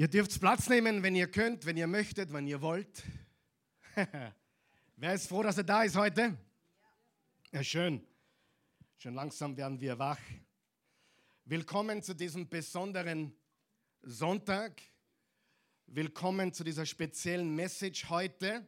[0.00, 3.02] Ihr dürft Platz nehmen, wenn ihr könnt, wenn ihr möchtet, wenn ihr wollt.
[4.96, 6.38] Wer ist froh, dass er da ist heute?
[7.52, 8.02] Ja, schön.
[8.96, 10.18] Schon langsam werden wir wach.
[11.44, 13.36] Willkommen zu diesem besonderen
[14.00, 14.80] Sonntag.
[15.84, 18.66] Willkommen zu dieser speziellen Message heute.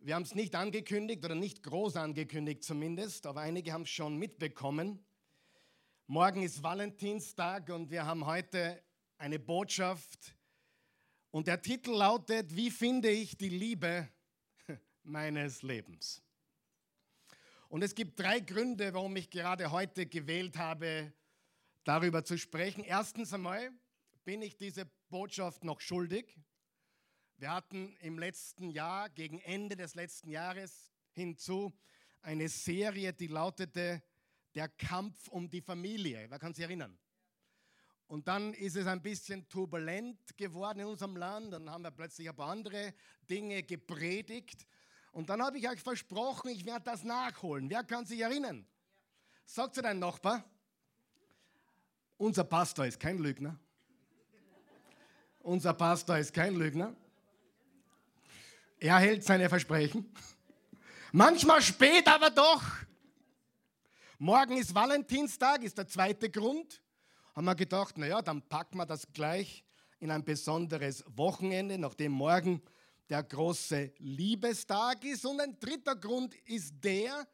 [0.00, 4.18] Wir haben es nicht angekündigt oder nicht groß angekündigt zumindest, aber einige haben es schon
[4.18, 5.02] mitbekommen.
[6.08, 8.82] Morgen ist Valentinstag und wir haben heute
[9.18, 10.34] eine Botschaft
[11.30, 14.08] und der Titel lautet, wie finde ich die Liebe
[15.02, 16.22] meines Lebens?
[17.68, 21.12] Und es gibt drei Gründe, warum ich gerade heute gewählt habe,
[21.84, 22.84] darüber zu sprechen.
[22.84, 23.70] Erstens einmal
[24.24, 26.38] bin ich diese Botschaft noch schuldig.
[27.38, 31.76] Wir hatten im letzten Jahr, gegen Ende des letzten Jahres hinzu,
[32.22, 34.02] eine Serie, die lautete
[34.54, 36.26] Der Kampf um die Familie.
[36.28, 36.98] Wer kann sich erinnern?
[38.08, 41.52] Und dann ist es ein bisschen turbulent geworden in unserem Land.
[41.52, 42.94] Dann haben wir plötzlich ein paar andere
[43.28, 44.66] Dinge gepredigt.
[45.10, 47.68] Und dann habe ich euch versprochen, ich werde das nachholen.
[47.68, 48.64] Wer kann sich erinnern?
[49.44, 50.44] Sagt zu deinem Nachbar,
[52.16, 53.58] unser Pastor ist kein Lügner.
[55.40, 56.94] Unser Pastor ist kein Lügner.
[58.78, 60.12] Er hält seine Versprechen.
[61.12, 62.62] Manchmal spät, aber doch.
[64.18, 66.80] Morgen ist Valentinstag, ist der zweite Grund
[67.36, 69.62] haben wir gedacht, naja, dann packen wir das gleich
[69.98, 72.62] in ein besonderes Wochenende, nachdem morgen
[73.10, 75.26] der große Liebestag ist.
[75.26, 77.28] Und ein dritter Grund ist der,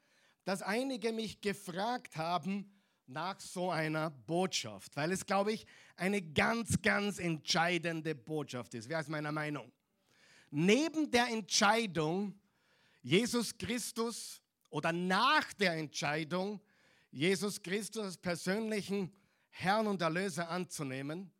[0.45, 2.69] dass einige mich gefragt haben
[3.07, 8.89] nach so einer Botschaft, weil es, glaube ich, eine ganz, ganz entscheidende Botschaft ist.
[8.89, 9.71] Wer ist meiner Meinung?
[10.51, 12.35] Neben der Entscheidung,
[13.03, 16.61] Jesus Christus oder nach der Entscheidung,
[17.13, 19.13] Jesus Christus als persönlichen
[19.53, 21.33] Herrn und Erlöser anzunehmen,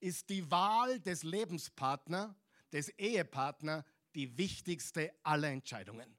[0.00, 2.36] ist die Wahl des Lebenspartner,
[2.72, 3.84] des Ehepartner
[4.14, 6.16] die wichtigste aller Entscheidungen.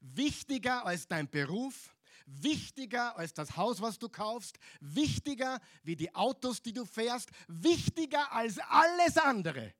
[0.00, 1.94] Wichtiger als dein Beruf,
[2.26, 8.32] wichtiger als das Haus, was du kaufst, wichtiger wie die Autos, die du fährst, wichtiger
[8.32, 9.74] als alles andere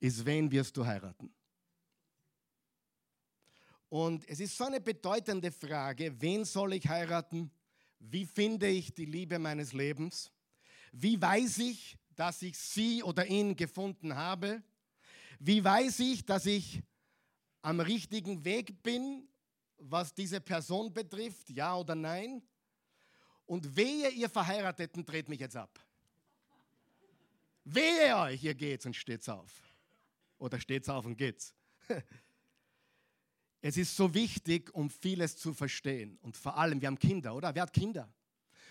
[0.00, 1.32] ist, wen wirst du heiraten?
[3.88, 7.50] Und es ist so eine bedeutende Frage, wen soll ich heiraten?
[8.08, 10.30] Wie finde ich die Liebe meines Lebens?
[10.92, 14.62] Wie weiß ich, dass ich sie oder ihn gefunden habe?
[15.40, 16.82] Wie weiß ich, dass ich
[17.62, 19.28] am richtigen Weg bin,
[19.78, 22.42] was diese Person betrifft, ja oder nein?
[23.44, 25.78] Und wehe, ihr Verheirateten, dreht mich jetzt ab.
[27.64, 29.50] Wehe euch, ihr geht's und steht's auf.
[30.38, 31.54] Oder steht's auf und geht's.
[33.66, 36.20] Es ist so wichtig, um vieles zu verstehen.
[36.22, 37.52] Und vor allem, wir haben Kinder, oder?
[37.52, 38.08] Wer hat Kinder?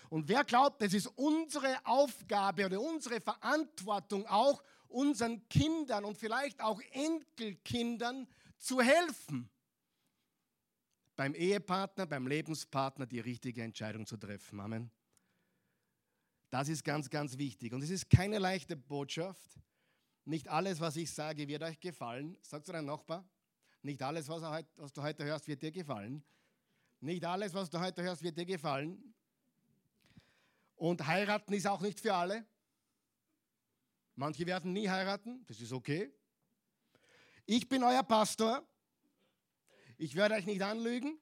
[0.08, 6.62] Und wer glaubt, es ist unsere Aufgabe oder unsere Verantwortung auch, unseren Kindern und vielleicht
[6.62, 8.26] auch Enkelkindern
[8.56, 9.50] zu helfen,
[11.14, 14.60] beim Ehepartner, beim Lebenspartner die richtige Entscheidung zu treffen.
[14.60, 14.90] Amen.
[16.48, 17.74] Das ist ganz, ganz wichtig.
[17.74, 19.60] Und es ist keine leichte Botschaft.
[20.24, 22.38] Nicht alles, was ich sage, wird euch gefallen.
[22.40, 23.28] Sagt zu deinem Nachbar.
[23.86, 24.42] Nicht alles, was,
[24.78, 26.20] was du heute hörst, wird dir gefallen.
[26.98, 29.14] Nicht alles, was du heute hörst, wird dir gefallen.
[30.74, 32.44] Und heiraten ist auch nicht für alle.
[34.16, 36.12] Manche werden nie heiraten, das ist okay.
[37.44, 38.66] Ich bin euer Pastor.
[39.98, 41.20] Ich werde euch nicht anlügen.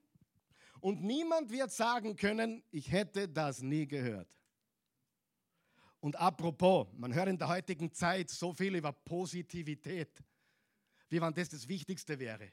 [0.80, 4.40] Und niemand wird sagen können, ich hätte das nie gehört.
[6.00, 10.24] Und apropos, man hört in der heutigen Zeit so viel über Positivität
[11.14, 12.50] wie wenn das das Wichtigste wäre.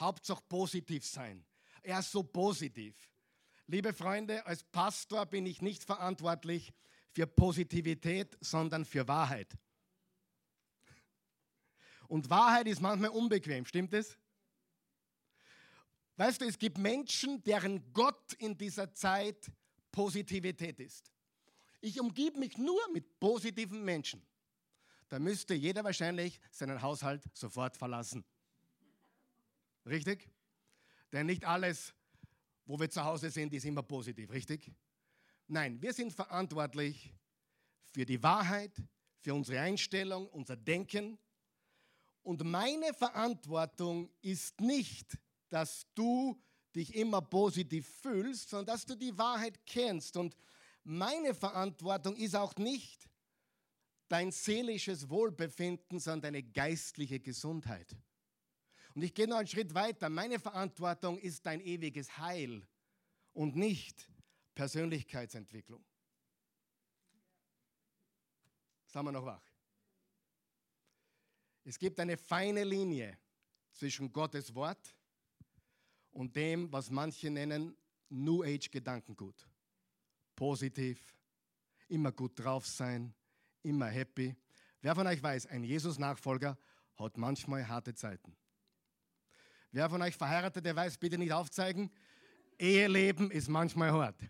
[0.00, 1.44] Hauptsache positiv sein.
[1.82, 2.96] Er ist so positiv.
[3.68, 6.72] Liebe Freunde, als Pastor bin ich nicht verantwortlich
[7.12, 9.56] für Positivität, sondern für Wahrheit.
[12.08, 14.18] Und Wahrheit ist manchmal unbequem, stimmt es?
[16.16, 19.48] Weißt du, es gibt Menschen, deren Gott in dieser Zeit
[19.92, 21.12] Positivität ist.
[21.80, 24.26] Ich umgib mich nur mit positiven Menschen
[25.12, 28.24] da müsste jeder wahrscheinlich seinen Haushalt sofort verlassen.
[29.84, 30.26] Richtig?
[31.12, 31.92] Denn nicht alles,
[32.64, 34.72] wo wir zu Hause sind, ist immer positiv, richtig?
[35.48, 37.12] Nein, wir sind verantwortlich
[37.92, 38.72] für die Wahrheit,
[39.20, 41.18] für unsere Einstellung, unser Denken.
[42.22, 45.18] Und meine Verantwortung ist nicht,
[45.50, 46.40] dass du
[46.74, 50.16] dich immer positiv fühlst, sondern dass du die Wahrheit kennst.
[50.16, 50.34] Und
[50.84, 53.11] meine Verantwortung ist auch nicht,
[54.12, 57.96] dein seelisches Wohlbefinden, sondern deine geistliche Gesundheit.
[58.94, 60.10] Und ich gehe noch einen Schritt weiter.
[60.10, 62.68] Meine Verantwortung ist dein ewiges Heil
[63.32, 64.06] und nicht
[64.54, 65.82] Persönlichkeitsentwicklung.
[68.84, 69.42] Sind wir noch wach?
[71.64, 73.16] Es gibt eine feine Linie
[73.70, 74.94] zwischen Gottes Wort
[76.10, 77.74] und dem, was manche nennen
[78.10, 79.48] New Age Gedankengut.
[80.36, 81.16] Positiv,
[81.88, 83.14] immer gut drauf sein,
[83.62, 84.36] immer happy.
[84.80, 86.58] Wer von euch weiß, ein Jesus-Nachfolger
[86.96, 88.36] hat manchmal harte Zeiten.
[89.70, 91.90] Wer von euch verheiratet, der weiß, bitte nicht aufzeigen.
[92.58, 94.20] Eheleben ist manchmal hart.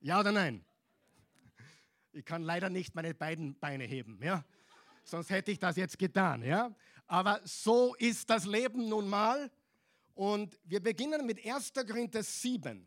[0.00, 0.64] Ja oder nein?
[2.12, 4.44] Ich kann leider nicht meine beiden Beine heben, ja?
[5.02, 6.74] Sonst hätte ich das jetzt getan, ja?
[7.06, 9.50] Aber so ist das Leben nun mal.
[10.14, 11.72] Und wir beginnen mit 1.
[11.72, 12.86] Korinther 7.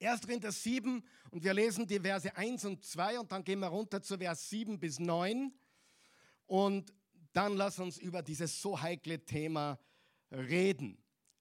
[0.00, 0.20] 1.
[0.22, 4.02] Korinther 7 und wir lesen die Verse 1 und 2 und dann gehen wir runter
[4.02, 5.52] zu Vers 7 bis 9.
[6.46, 6.92] Und
[7.32, 9.78] dann lass uns über dieses so heikle Thema
[10.30, 10.98] reden.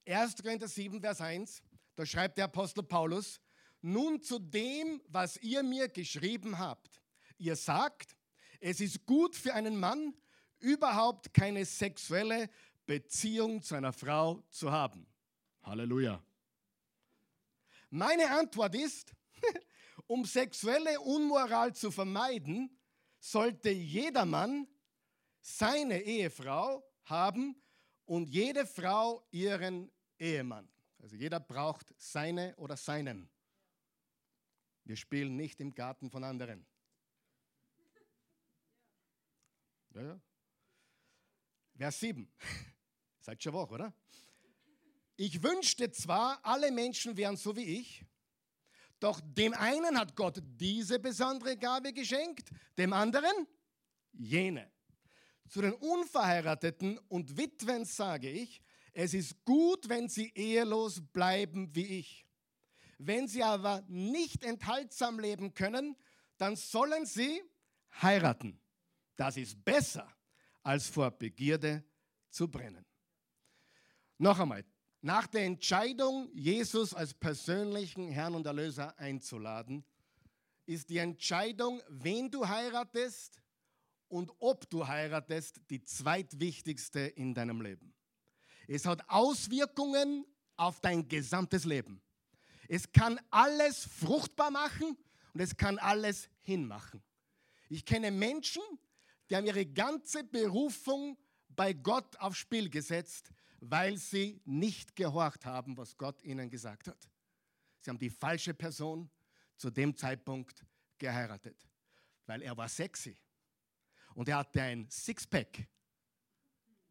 [0.08, 0.36] 1.
[0.42, 1.62] Korinther 7, Vers 1,
[1.96, 3.40] da schreibt der Apostel Paulus,
[3.82, 7.02] nun zu dem, was ihr mir geschrieben habt.
[7.38, 8.16] Ihr sagt,
[8.60, 10.14] es ist gut für einen Mann,
[10.60, 12.50] überhaupt keine sexuelle
[12.86, 15.06] Beziehung zu einer Frau zu haben.
[15.64, 16.24] Halleluja.
[17.94, 19.14] Meine Antwort ist,
[20.08, 22.76] um sexuelle Unmoral zu vermeiden,
[23.20, 24.68] sollte jeder Mann
[25.42, 27.56] seine Ehefrau haben
[28.06, 30.68] und jede Frau ihren Ehemann.
[31.04, 33.30] Also jeder braucht seine oder seinen.
[34.86, 36.66] Wir spielen nicht im Garten von anderen.
[39.92, 40.22] Ja, ja.
[41.76, 42.28] Vers 7.
[43.20, 43.94] Seid schon wach, oder?
[45.16, 48.04] Ich wünschte zwar, alle Menschen wären so wie ich,
[49.00, 53.48] doch dem einen hat Gott diese besondere Gabe geschenkt, dem anderen
[54.14, 54.72] jene.
[55.50, 58.62] Zu den Unverheirateten und Witwen sage ich,
[58.94, 62.26] es ist gut, wenn sie ehelos bleiben wie ich.
[62.98, 65.98] Wenn sie aber nicht enthaltsam leben können,
[66.38, 67.42] dann sollen sie
[68.02, 68.60] heiraten.
[69.16, 70.08] Das ist besser,
[70.62, 71.84] als vor Begierde
[72.30, 72.86] zu brennen.
[74.18, 74.64] Noch einmal,
[75.04, 79.84] nach der Entscheidung, Jesus als persönlichen Herrn und Erlöser einzuladen,
[80.66, 83.42] ist die Entscheidung, wen du heiratest
[84.08, 87.94] und ob du heiratest, die zweitwichtigste in deinem Leben.
[88.66, 92.02] Es hat Auswirkungen auf dein gesamtes Leben.
[92.70, 94.98] Es kann alles fruchtbar machen
[95.34, 97.04] und es kann alles hinmachen.
[97.68, 98.64] Ich kenne Menschen,
[99.30, 101.18] die haben ihre ganze Berufung
[101.50, 103.34] bei Gott aufs Spiel gesetzt,
[103.66, 107.10] weil sie nicht gehorcht haben, was Gott ihnen gesagt hat.
[107.80, 109.10] Sie haben die falsche Person
[109.56, 110.66] zu dem Zeitpunkt
[110.98, 111.68] geheiratet,
[112.26, 113.18] weil er war sexy
[114.16, 115.68] und er hatte ein Sixpack.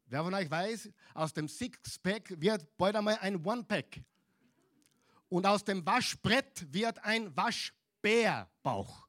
[0.05, 4.01] Wer von euch weiß, aus dem Sixpack wird bald einmal ein One-Pack.
[5.29, 9.07] Und aus dem Waschbrett wird ein Waschbärbauch.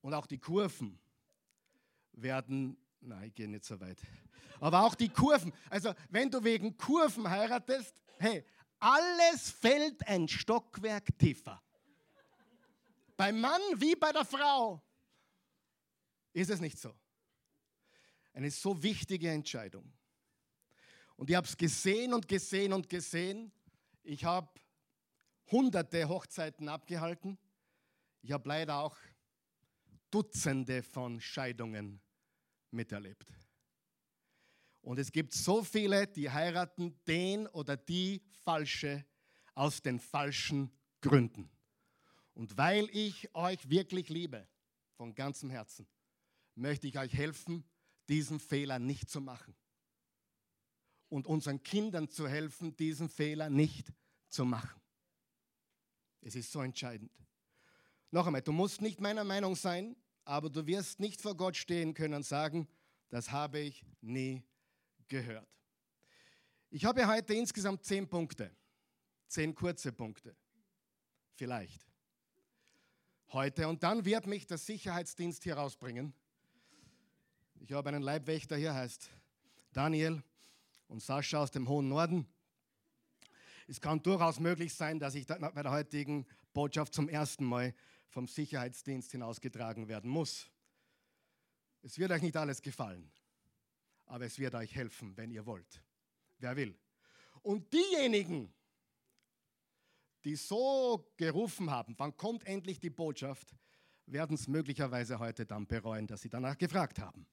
[0.00, 0.98] Und auch die Kurven
[2.12, 3.98] werden, nein, ich gehe nicht so weit.
[4.60, 8.44] Aber auch die Kurven, also wenn du wegen Kurven heiratest, hey,
[8.78, 11.62] alles fällt ein Stockwerk tiefer.
[13.16, 14.82] Beim Mann wie bei der Frau
[16.32, 16.94] ist es nicht so.
[18.32, 19.92] Eine so wichtige Entscheidung.
[21.16, 23.52] Und ich habe es gesehen und gesehen und gesehen.
[24.02, 24.48] Ich habe
[25.50, 27.36] hunderte Hochzeiten abgehalten.
[28.22, 28.96] Ich habe leider auch
[30.10, 32.00] Dutzende von Scheidungen
[32.70, 33.32] miterlebt.
[34.82, 39.04] Und es gibt so viele, die heiraten den oder die Falsche
[39.54, 41.50] aus den falschen Gründen.
[42.34, 44.48] Und weil ich euch wirklich liebe,
[44.96, 45.86] von ganzem Herzen,
[46.54, 47.64] möchte ich euch helfen,
[48.08, 49.54] diesen Fehler nicht zu machen.
[51.08, 53.92] Und unseren Kindern zu helfen, diesen Fehler nicht
[54.28, 54.80] zu machen.
[56.20, 57.10] Es ist so entscheidend.
[58.10, 59.96] Noch einmal, du musst nicht meiner Meinung sein,
[60.30, 62.68] aber du wirst nicht vor Gott stehen können und sagen,
[63.08, 64.44] das habe ich nie
[65.08, 65.48] gehört.
[66.70, 68.48] Ich habe heute insgesamt zehn Punkte,
[69.26, 70.36] zehn kurze Punkte,
[71.34, 71.84] vielleicht.
[73.32, 76.14] Heute und dann wird mich der Sicherheitsdienst hier rausbringen.
[77.58, 79.10] Ich habe einen Leibwächter hier, heißt
[79.72, 80.22] Daniel
[80.86, 82.24] und Sascha aus dem hohen Norden.
[83.66, 87.74] Es kann durchaus möglich sein, dass ich bei der heutigen Botschaft zum ersten Mal
[88.10, 90.50] vom Sicherheitsdienst hinausgetragen werden muss.
[91.82, 93.10] Es wird euch nicht alles gefallen,
[94.06, 95.82] aber es wird euch helfen, wenn ihr wollt.
[96.38, 96.78] Wer will?
[97.42, 98.52] Und diejenigen,
[100.24, 103.54] die so gerufen haben, wann kommt endlich die Botschaft,
[104.06, 107.26] werden es möglicherweise heute dann bereuen, dass sie danach gefragt haben.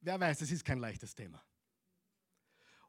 [0.00, 1.44] Wer weiß, es ist kein leichtes Thema.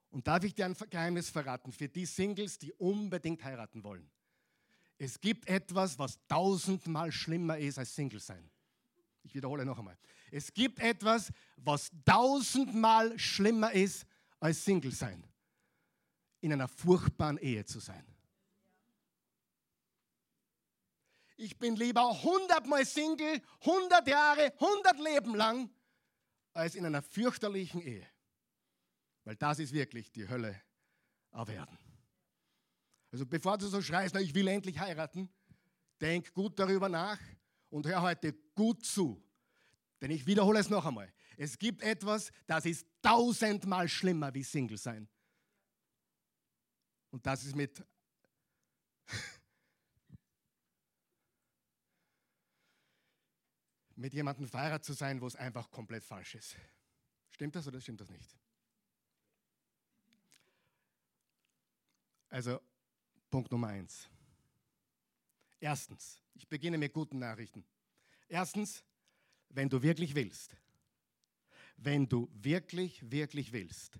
[0.09, 4.09] Und darf ich dir ein Geheimnis verraten für die Singles, die unbedingt heiraten wollen?
[4.97, 8.49] Es gibt etwas, was tausendmal schlimmer ist als Single sein.
[9.23, 9.97] Ich wiederhole noch einmal.
[10.31, 14.05] Es gibt etwas, was tausendmal schlimmer ist
[14.39, 15.23] als Single sein.
[16.41, 18.05] In einer furchtbaren Ehe zu sein.
[21.35, 25.69] Ich bin lieber hundertmal Single, hundert Jahre, hundert Leben lang,
[26.53, 28.07] als in einer fürchterlichen Ehe.
[29.23, 30.59] Weil das ist wirklich die Hölle
[31.31, 31.77] auf Erden.
[33.11, 35.29] Also bevor du so schreist, na, ich will endlich heiraten,
[36.01, 37.19] denk gut darüber nach
[37.69, 39.23] und hör heute gut zu.
[40.01, 41.11] Denn ich wiederhole es noch einmal.
[41.37, 45.07] Es gibt etwas, das ist tausendmal schlimmer wie Single sein.
[47.09, 47.83] Und das ist mit
[53.95, 56.55] mit jemandem verheiratet zu sein, wo es einfach komplett falsch ist.
[57.29, 58.37] Stimmt das oder stimmt das nicht?
[62.29, 62.59] Also
[63.37, 64.09] Punkt Nummer eins.
[65.59, 67.63] Erstens, ich beginne mit guten Nachrichten.
[68.27, 68.83] Erstens,
[69.49, 70.57] wenn du wirklich willst,
[71.75, 73.99] wenn du wirklich, wirklich willst,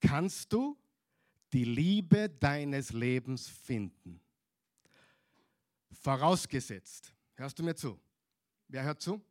[0.00, 0.78] kannst du
[1.52, 4.18] die Liebe deines Lebens finden.
[6.00, 8.00] Vorausgesetzt, hörst du mir zu?
[8.68, 9.22] Wer hört zu?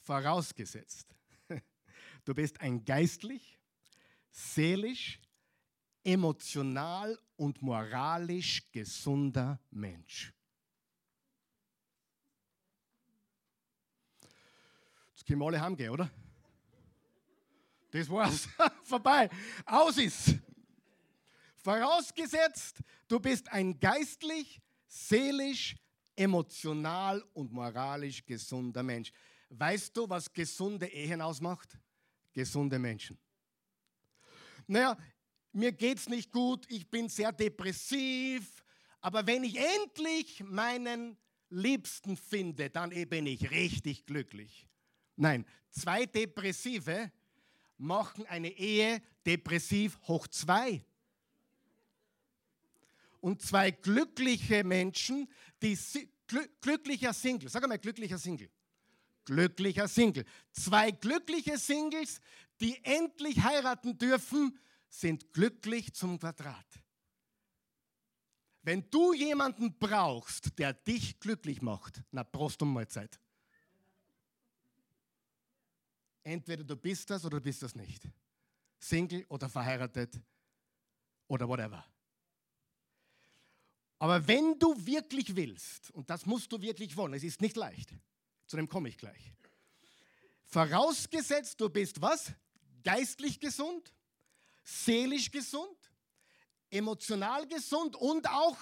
[0.00, 1.14] Vorausgesetzt,
[2.24, 3.58] du bist ein geistlich,
[4.30, 5.20] seelisch,
[6.04, 10.32] emotional und moralisch gesunder Mensch.
[15.14, 16.10] Jetzt können wir alle heimgehen, oder?
[17.90, 18.48] Das war's.
[18.84, 19.30] Vorbei.
[19.64, 20.34] Aus ist.
[21.56, 25.76] Vorausgesetzt, du bist ein geistlich, seelisch,
[26.14, 29.12] emotional und moralisch gesunder Mensch.
[29.50, 31.78] Weißt du, was gesunde Ehen ausmacht?
[32.32, 33.18] Gesunde Menschen.
[34.66, 34.96] Naja,
[35.56, 38.62] mir geht es nicht gut, ich bin sehr depressiv,
[39.00, 41.16] aber wenn ich endlich meinen
[41.48, 44.68] Liebsten finde, dann bin ich richtig glücklich.
[45.16, 47.10] Nein, zwei Depressive
[47.78, 50.84] machen eine Ehe depressiv hoch zwei.
[53.20, 55.28] Und zwei glückliche Menschen,
[55.62, 55.78] die
[56.60, 58.50] glücklicher Single, sag mal glücklicher Single.
[59.24, 60.24] Glücklicher Single.
[60.52, 62.20] Zwei glückliche Singles,
[62.60, 64.58] die endlich heiraten dürfen,
[65.00, 66.66] sind glücklich zum Quadrat.
[68.62, 73.20] Wenn du jemanden brauchst, der dich glücklich macht, na Prost und Mahlzeit.
[76.24, 78.08] Entweder du bist das oder du bist das nicht.
[78.78, 80.18] Single oder verheiratet
[81.28, 81.84] oder whatever.
[83.98, 87.94] Aber wenn du wirklich willst, und das musst du wirklich wollen, es ist nicht leicht,
[88.46, 89.32] zu dem komme ich gleich.
[90.46, 92.32] Vorausgesetzt, du bist was?
[92.82, 93.95] Geistlich gesund,
[94.66, 95.78] seelisch gesund,
[96.68, 98.58] emotional gesund und auch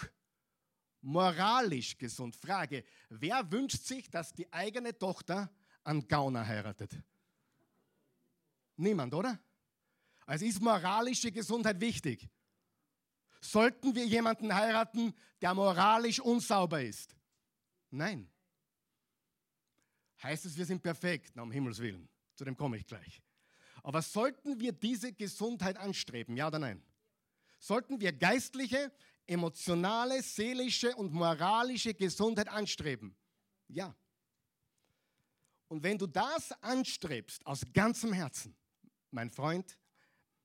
[1.00, 2.36] moralisch gesund.
[2.36, 5.50] Frage, wer wünscht sich, dass die eigene Tochter
[5.82, 6.92] einen Gauner heiratet?
[8.76, 9.38] Niemand, oder?
[10.26, 12.28] Also ist moralische Gesundheit wichtig.
[13.40, 17.14] Sollten wir jemanden heiraten, der moralisch unsauber ist?
[17.90, 18.30] Nein.
[20.22, 21.32] Heißt es, wir sind perfekt?
[21.34, 22.08] Na, um Himmels Willen.
[22.34, 23.22] Zu dem komme ich gleich.
[23.84, 26.36] Aber sollten wir diese Gesundheit anstreben?
[26.36, 26.82] Ja oder nein?
[27.58, 28.90] Sollten wir geistliche,
[29.26, 33.14] emotionale, seelische und moralische Gesundheit anstreben?
[33.68, 33.94] Ja.
[35.68, 38.56] Und wenn du das anstrebst aus ganzem Herzen,
[39.10, 39.78] mein Freund,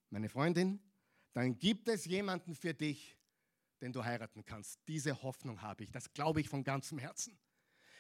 [0.10, 0.81] meine Freundin,
[1.31, 3.15] dann gibt es jemanden für dich,
[3.79, 4.79] den du heiraten kannst.
[4.86, 7.39] Diese Hoffnung habe ich, das glaube ich von ganzem Herzen.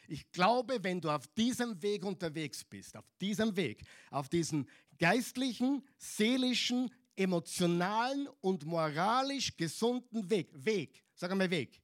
[0.09, 4.67] Ich glaube, wenn du auf diesem Weg unterwegs bist, auf diesem Weg, auf diesen
[4.99, 11.81] geistlichen, seelischen, emotionalen und moralisch gesunden Weg, Weg, sag mal Weg,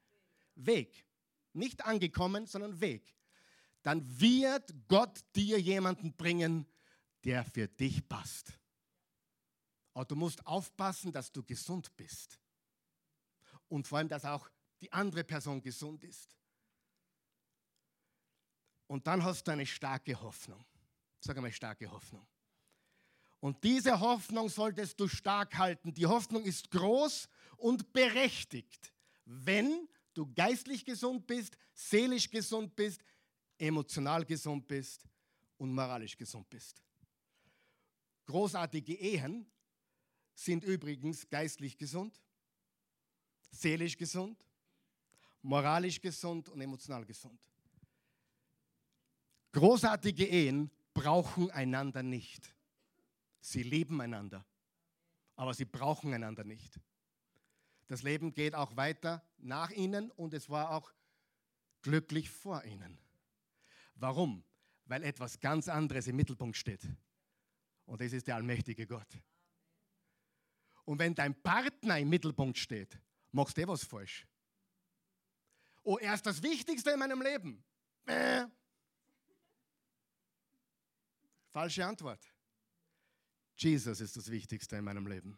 [0.56, 1.06] Weg,
[1.54, 3.16] nicht angekommen, sondern Weg,
[3.82, 6.66] dann wird Gott dir jemanden bringen,
[7.24, 8.54] der für dich passt.
[9.94, 12.40] Aber du musst aufpassen, dass du gesund bist.
[13.68, 14.50] Und vor allem, dass auch
[14.82, 16.36] die andere Person gesund ist.
[18.88, 20.64] Und dann hast du eine starke Hoffnung.
[21.20, 22.28] Sag einmal starke Hoffnung.
[23.46, 25.94] Und diese Hoffnung solltest du stark halten.
[25.94, 28.92] Die Hoffnung ist groß und berechtigt,
[29.24, 33.04] wenn du geistlich gesund bist, seelisch gesund bist,
[33.60, 35.08] emotional gesund bist
[35.60, 36.82] und moralisch gesund bist.
[38.26, 39.46] Großartige Ehen
[40.34, 42.20] sind übrigens geistlich gesund,
[43.52, 44.44] seelisch gesund,
[45.44, 47.40] moralisch gesund und emotional gesund.
[49.52, 52.55] Großartige Ehen brauchen einander nicht.
[53.46, 54.44] Sie lieben einander.
[55.36, 56.80] aber sie brauchen einander nicht.
[57.88, 60.92] Das Leben geht auch weiter nach ihnen und es war auch
[61.82, 62.98] glücklich vor ihnen.
[63.96, 64.44] Warum?
[64.86, 66.88] Weil etwas ganz anderes im Mittelpunkt steht.
[67.86, 69.20] Und das ist der allmächtige Gott.
[70.86, 72.98] Und wenn dein Partner im Mittelpunkt steht,
[73.32, 74.26] machst du eh was falsch.
[75.84, 77.64] Oh, er ist das Wichtigste in meinem Leben.
[78.06, 78.46] Äh.
[81.50, 82.35] Falsche Antwort.
[83.56, 85.38] Jesus ist das Wichtigste in meinem Leben.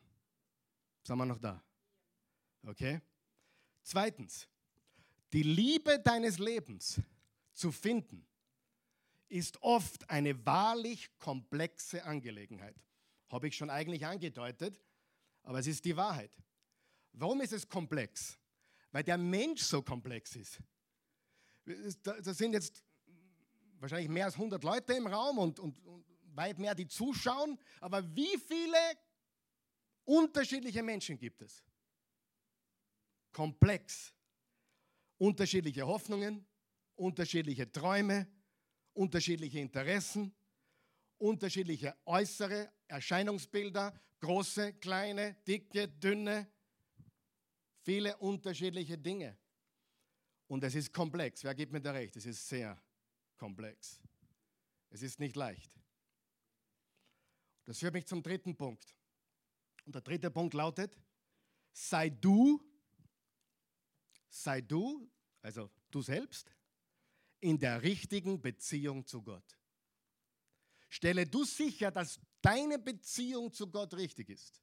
[1.04, 1.64] Sind wir noch da?
[2.64, 3.02] Okay?
[3.84, 4.48] Zweitens,
[5.32, 7.02] die Liebe deines Lebens
[7.54, 8.26] zu finden,
[9.30, 12.76] ist oft eine wahrlich komplexe Angelegenheit.
[13.30, 14.80] Habe ich schon eigentlich angedeutet,
[15.44, 16.32] aber es ist die Wahrheit.
[17.14, 18.38] Warum ist es komplex?
[18.92, 20.60] Weil der Mensch so komplex ist.
[22.04, 22.84] Da sind jetzt
[23.80, 26.06] wahrscheinlich mehr als 100 Leute im Raum und, und, und
[26.38, 27.60] weit mehr, die zuschauen.
[27.82, 28.78] Aber wie viele
[30.06, 31.64] unterschiedliche Menschen gibt es?
[33.34, 34.14] Komplex.
[35.18, 36.46] Unterschiedliche Hoffnungen,
[36.96, 38.28] unterschiedliche Träume,
[38.94, 40.34] unterschiedliche Interessen,
[41.18, 46.48] unterschiedliche äußere Erscheinungsbilder, große, kleine, dicke, dünne,
[47.82, 49.38] viele unterschiedliche Dinge.
[50.48, 51.44] Und es ist komplex.
[51.44, 52.16] Wer gibt mir da recht?
[52.16, 52.82] Es ist sehr
[53.38, 54.00] komplex.
[54.90, 55.72] Es ist nicht leicht.
[57.68, 58.96] Das führt mich zum dritten Punkt.
[59.86, 60.98] Und der dritte Punkt lautet,
[61.74, 62.64] sei du,
[64.30, 66.56] sei du, also du selbst,
[67.42, 69.60] in der richtigen Beziehung zu Gott.
[70.88, 74.62] Stelle du sicher, dass deine Beziehung zu Gott richtig ist.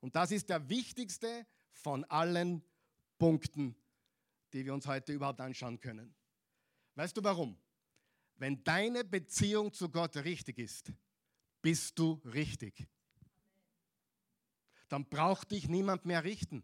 [0.00, 2.62] Und das ist der wichtigste von allen
[3.16, 3.74] Punkten,
[4.52, 6.14] die wir uns heute überhaupt anschauen können.
[6.96, 7.58] Weißt du warum?
[8.36, 10.92] Wenn deine Beziehung zu Gott richtig ist,
[11.66, 12.86] bist du richtig.
[14.88, 16.62] Dann braucht dich niemand mehr richten.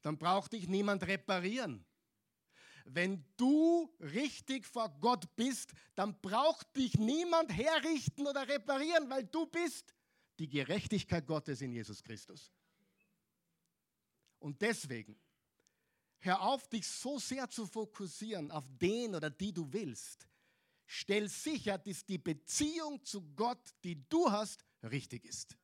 [0.00, 1.84] Dann braucht dich niemand reparieren.
[2.86, 9.44] Wenn du richtig vor Gott bist, dann braucht dich niemand herrichten oder reparieren, weil du
[9.44, 9.92] bist
[10.38, 12.50] die Gerechtigkeit Gottes in Jesus Christus.
[14.38, 15.20] Und deswegen,
[16.20, 20.29] hör auf, dich so sehr zu fokussieren auf den oder die du willst,
[20.90, 25.56] stell sicher, dass die Beziehung zu Gott, die du hast, richtig ist.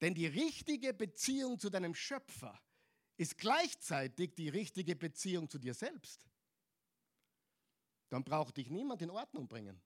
[0.00, 2.60] Denn die richtige Beziehung zu deinem Schöpfer
[3.16, 6.28] ist gleichzeitig die richtige Beziehung zu dir selbst.
[8.08, 9.80] Dann braucht dich niemand in Ordnung bringen.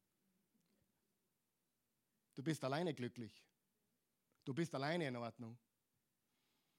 [2.34, 3.44] Du bist alleine glücklich.
[4.44, 5.58] Du bist alleine in Ordnung.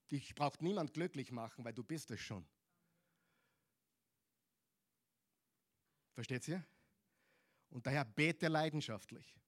[0.09, 2.47] Dich braucht niemand glücklich machen, weil du bist es schon.
[6.17, 6.65] Versteht ihr?
[7.69, 9.39] Und daher bete leidenschaftlich.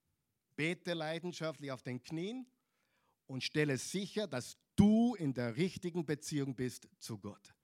[0.55, 2.45] Bete leidenschaftlich auf den Knien
[3.25, 7.55] und stelle sicher, dass du in der richtigen Beziehung bist zu Gott.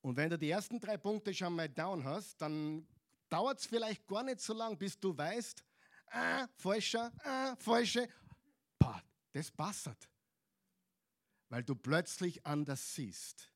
[0.00, 2.88] Und wenn du die ersten drei Punkte schon mal down hast, dann
[3.28, 5.62] dauert es vielleicht gar nicht so lang, bis du weißt,
[6.12, 8.08] ah, falscher, ah, falsche.
[8.78, 10.08] Pah, das passt.
[11.50, 13.52] Weil du plötzlich anders siehst.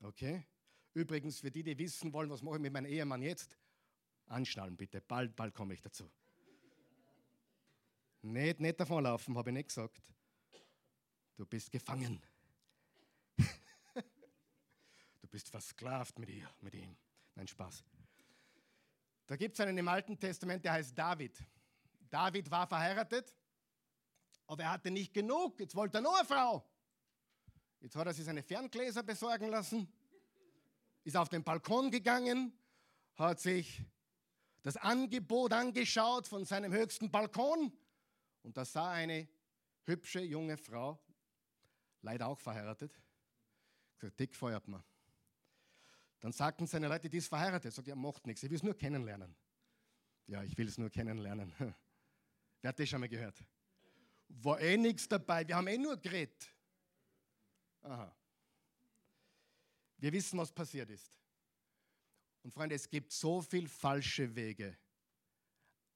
[0.00, 0.46] Okay?
[0.94, 3.56] Übrigens, für die, die wissen wollen, was mache ich mit meinem Ehemann jetzt,
[4.26, 6.10] anschnallen bitte, bald, bald komme ich dazu.
[8.20, 10.02] nicht, nicht davonlaufen, habe ich nicht gesagt.
[11.36, 12.22] Du bist gefangen.
[13.38, 16.94] du bist versklavt mit ihr, mit ihm.
[17.34, 17.82] Nein, Spaß.
[19.26, 21.42] Da gibt es einen im Alten Testament, der heißt David.
[22.10, 23.34] David war verheiratet,
[24.46, 25.58] aber er hatte nicht genug.
[25.58, 26.68] Jetzt wollte er noch eine Frau.
[27.80, 29.90] Jetzt hat er sich seine Ferngläser besorgen lassen
[31.04, 32.52] ist auf den Balkon gegangen,
[33.14, 33.82] hat sich
[34.62, 37.72] das Angebot angeschaut von seinem höchsten Balkon
[38.42, 39.28] und da sah eine
[39.84, 41.00] hübsche junge Frau,
[42.02, 43.00] leider auch verheiratet,
[43.98, 44.82] gesagt, dick feuert man.
[46.20, 48.76] Dann sagten seine Leute, die ist verheiratet, sagt, ja, macht nichts, ich will es nur
[48.76, 49.34] kennenlernen.
[50.26, 51.52] Ja, ich will es nur kennenlernen.
[52.60, 53.42] Wer hat das schon mal gehört?
[54.28, 56.48] War eh nichts dabei, wir haben eh nur geredet.
[57.82, 58.14] Aha.
[60.02, 61.16] Wir wissen, was passiert ist.
[62.42, 64.76] Und Freunde, es gibt so viele falsche Wege,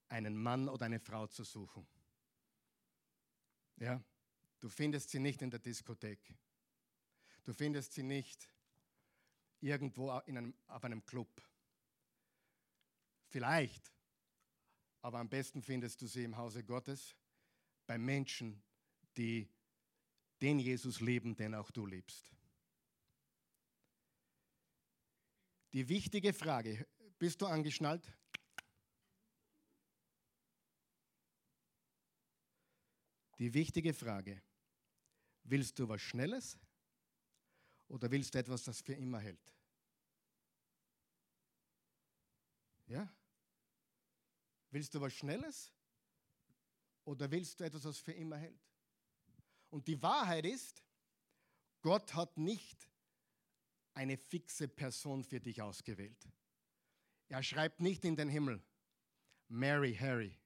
[0.08, 1.84] einen Mann oder eine Frau zu suchen.
[3.78, 4.00] Ja,
[4.60, 6.20] du findest sie nicht in der Diskothek.
[7.42, 8.48] Du findest sie nicht
[9.60, 11.42] irgendwo in einem, auf einem Club.
[13.26, 13.92] Vielleicht,
[15.02, 17.16] aber am besten findest du sie im Hause Gottes,
[17.88, 18.62] bei Menschen,
[19.16, 19.48] die
[20.40, 22.35] den Jesus lieben, den auch du liebst.
[25.72, 26.86] Die wichtige Frage,
[27.18, 28.12] bist du angeschnallt?
[33.38, 34.42] Die wichtige Frage,
[35.44, 36.58] willst du was Schnelles
[37.88, 39.54] oder willst du etwas, das für immer hält?
[42.86, 43.12] Ja?
[44.70, 45.72] Willst du was Schnelles
[47.04, 48.66] oder willst du etwas, was für immer hält?
[49.70, 50.82] Und die Wahrheit ist,
[51.82, 52.88] Gott hat nicht
[53.96, 56.28] eine fixe Person für dich ausgewählt.
[57.28, 58.62] Er schreibt nicht in den Himmel,
[59.48, 60.36] Mary Harry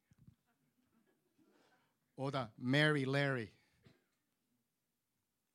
[2.14, 3.50] oder Mary Larry.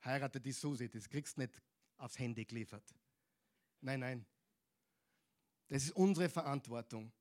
[0.03, 1.61] Heirate die Susi, das kriegst du nicht
[1.97, 2.93] aufs Handy geliefert.
[3.81, 4.25] Nein, nein.
[5.69, 7.11] Das ist unsere Verantwortung.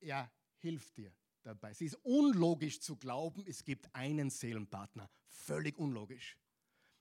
[0.00, 1.70] Er hilft dir dabei.
[1.70, 5.08] Es ist unlogisch zu glauben, es gibt einen Seelenpartner.
[5.28, 6.36] Völlig unlogisch.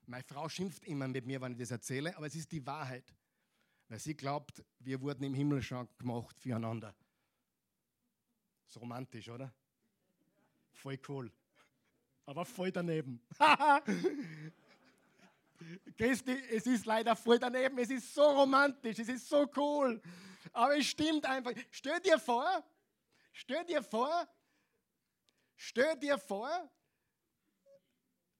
[0.10, 3.14] Meine Frau schimpft immer mit mir, wenn ich das erzähle, aber es ist die Wahrheit.
[3.90, 6.96] Weil sie glaubt, wir wurden im Himmel schon gemacht füreinander.
[8.66, 9.54] So romantisch, oder?
[10.72, 11.32] Voll cool.
[12.26, 13.22] Aber voll daneben.
[15.96, 17.78] Christi, es ist leider voll daneben.
[17.78, 20.02] Es ist so romantisch, es ist so cool.
[20.54, 21.52] Aber es stimmt einfach.
[21.70, 22.64] Stell dir vor,
[23.32, 24.28] stell dir vor,
[25.56, 26.68] stell dir vor,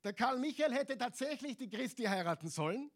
[0.04, 2.92] der Karl Michael hätte tatsächlich die Christi heiraten sollen,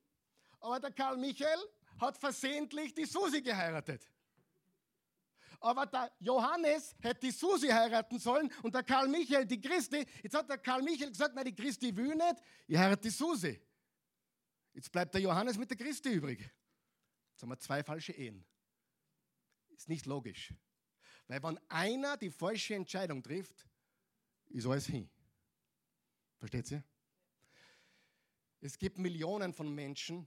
[0.59, 1.59] aber der Karl Michael
[1.99, 4.09] hat versehentlich die Susi geheiratet.
[5.59, 10.05] Aber der Johannes hätte die Susi heiraten sollen und der Karl Michael die Christi.
[10.21, 12.35] Jetzt hat der Karl Michael gesagt, nein, die Christi will nicht,
[12.67, 13.61] ich heirate die Susi.
[14.73, 16.39] Jetzt bleibt der Johannes mit der Christi übrig.
[17.31, 18.45] Jetzt haben wir zwei falsche Ehen.
[19.69, 20.53] Ist nicht logisch.
[21.27, 23.67] Weil wenn einer die falsche Entscheidung trifft,
[24.49, 25.09] ist alles hin.
[26.37, 26.83] Versteht ihr?
[28.65, 30.25] Es gibt Millionen von Menschen,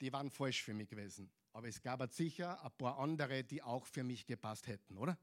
[0.00, 1.30] die waren falsch für mich gewesen.
[1.52, 5.18] Aber es gab sicher ein paar andere, die auch für mich gepasst hätten, oder?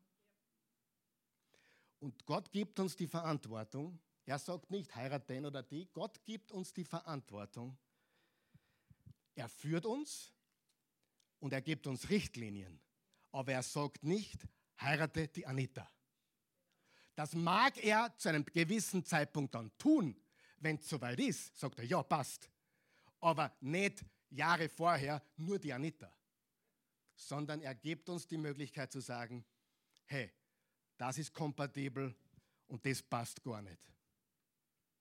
[2.00, 4.00] Und Gott gibt uns die Verantwortung.
[4.26, 5.88] Er sagt nicht, heirat den oder die.
[5.94, 7.76] Gott gibt uns die Verantwortung.
[9.34, 10.32] Er führt uns
[11.40, 12.80] und er gibt uns Richtlinien.
[13.32, 14.48] Aber er sagt nicht,
[14.80, 15.90] heirate die Anita.
[17.16, 20.23] Das mag er zu einem gewissen Zeitpunkt dann tun.
[20.64, 22.50] Wenn es soweit ist, sagt er, ja, passt.
[23.20, 26.10] Aber nicht Jahre vorher nur die Anita,
[27.16, 29.46] sondern er gibt uns die Möglichkeit zu sagen,
[30.06, 30.32] hey,
[30.98, 32.16] das ist kompatibel
[32.68, 33.82] und das passt gar nicht.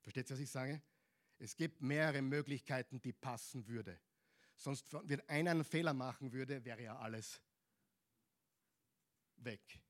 [0.00, 0.82] Versteht ihr, was ich sage?
[1.38, 4.00] Es gibt mehrere Möglichkeiten, die passen würde.
[4.56, 7.40] Sonst, wenn einer einen Fehler machen würde, wäre ja alles
[9.36, 9.80] weg.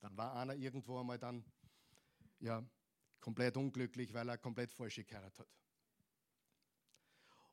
[0.00, 1.44] Dann war einer irgendwo einmal dann
[2.40, 2.62] ja,
[3.24, 5.48] komplett unglücklich, weil er komplett falsch geheiratet hat.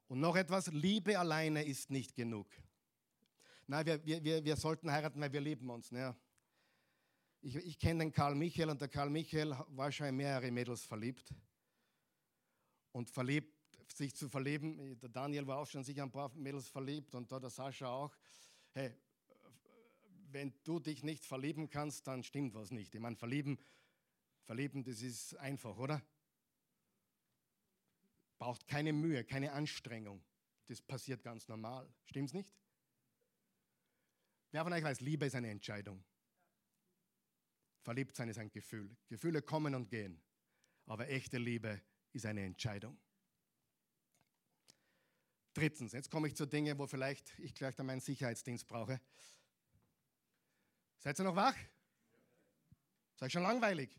[0.08, 2.48] Und noch etwas, Liebe alleine ist nicht genug.
[3.68, 5.90] Nein, wir, wir, wir sollten heiraten, weil wir lieben uns.
[5.94, 6.14] Ne?
[7.40, 10.84] Ich, ich kenne den Karl Michael und der Karl Michael war schon in mehrere Mädels
[10.84, 11.34] verliebt.
[12.92, 13.56] Und verliebt,
[13.94, 17.40] sich zu verlieben, der Daniel war auch schon sicher ein paar Mädels verliebt und da
[17.40, 18.14] der Sascha auch.
[18.74, 18.94] Hey,
[20.34, 22.94] wenn du dich nicht verlieben kannst, dann stimmt was nicht.
[22.94, 23.58] Ich meine, verlieben,
[24.44, 26.02] verlieben, das ist einfach, oder?
[28.38, 30.24] Braucht keine Mühe, keine Anstrengung.
[30.66, 31.92] Das passiert ganz normal.
[32.06, 32.54] Stimmt's nicht?
[34.52, 36.04] Wer von euch weiß, Liebe ist eine Entscheidung.
[37.82, 38.96] Verliebt sein ist ein Gefühl.
[39.08, 40.22] Gefühle kommen und gehen.
[40.86, 41.82] Aber echte Liebe
[42.14, 43.00] ist eine Entscheidung.
[45.54, 49.02] Drittens, jetzt komme ich zu Dingen, wo vielleicht ich gleich dann meinen Sicherheitsdienst brauche.
[51.00, 51.56] Seid ihr noch wach?
[53.16, 53.96] Seid schon langweilig?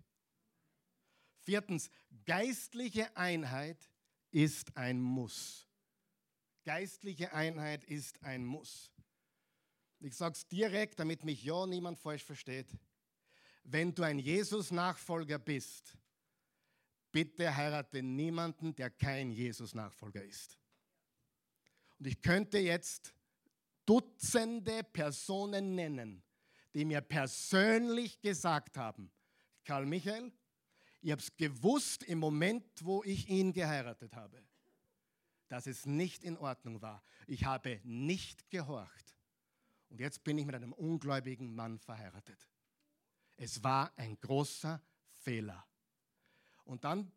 [1.45, 1.91] Viertens,
[2.25, 3.91] geistliche Einheit
[4.31, 5.69] ist ein Muss.
[6.65, 8.93] Geistliche Einheit ist ein Muss.
[10.01, 12.69] Ich sage es direkt, damit mich ja niemand falsch versteht.
[13.65, 15.97] Wenn du ein Jesus-Nachfolger bist,
[17.13, 20.59] bitte heirate niemanden, der kein Jesus-Nachfolger ist.
[21.99, 23.15] Und ich könnte jetzt
[23.85, 26.23] Dutzende Personen nennen,
[26.73, 29.11] die mir persönlich gesagt haben,
[29.65, 30.33] Karl Michael,
[31.03, 34.41] ich habe es gewusst im Moment, wo ich ihn geheiratet habe,
[35.49, 37.03] dass es nicht in Ordnung war.
[37.27, 39.17] Ich habe nicht gehorcht.
[39.89, 42.49] Und jetzt bin ich mit einem ungläubigen Mann verheiratet.
[43.37, 45.67] Es war ein großer Fehler.
[46.65, 47.11] Und dann,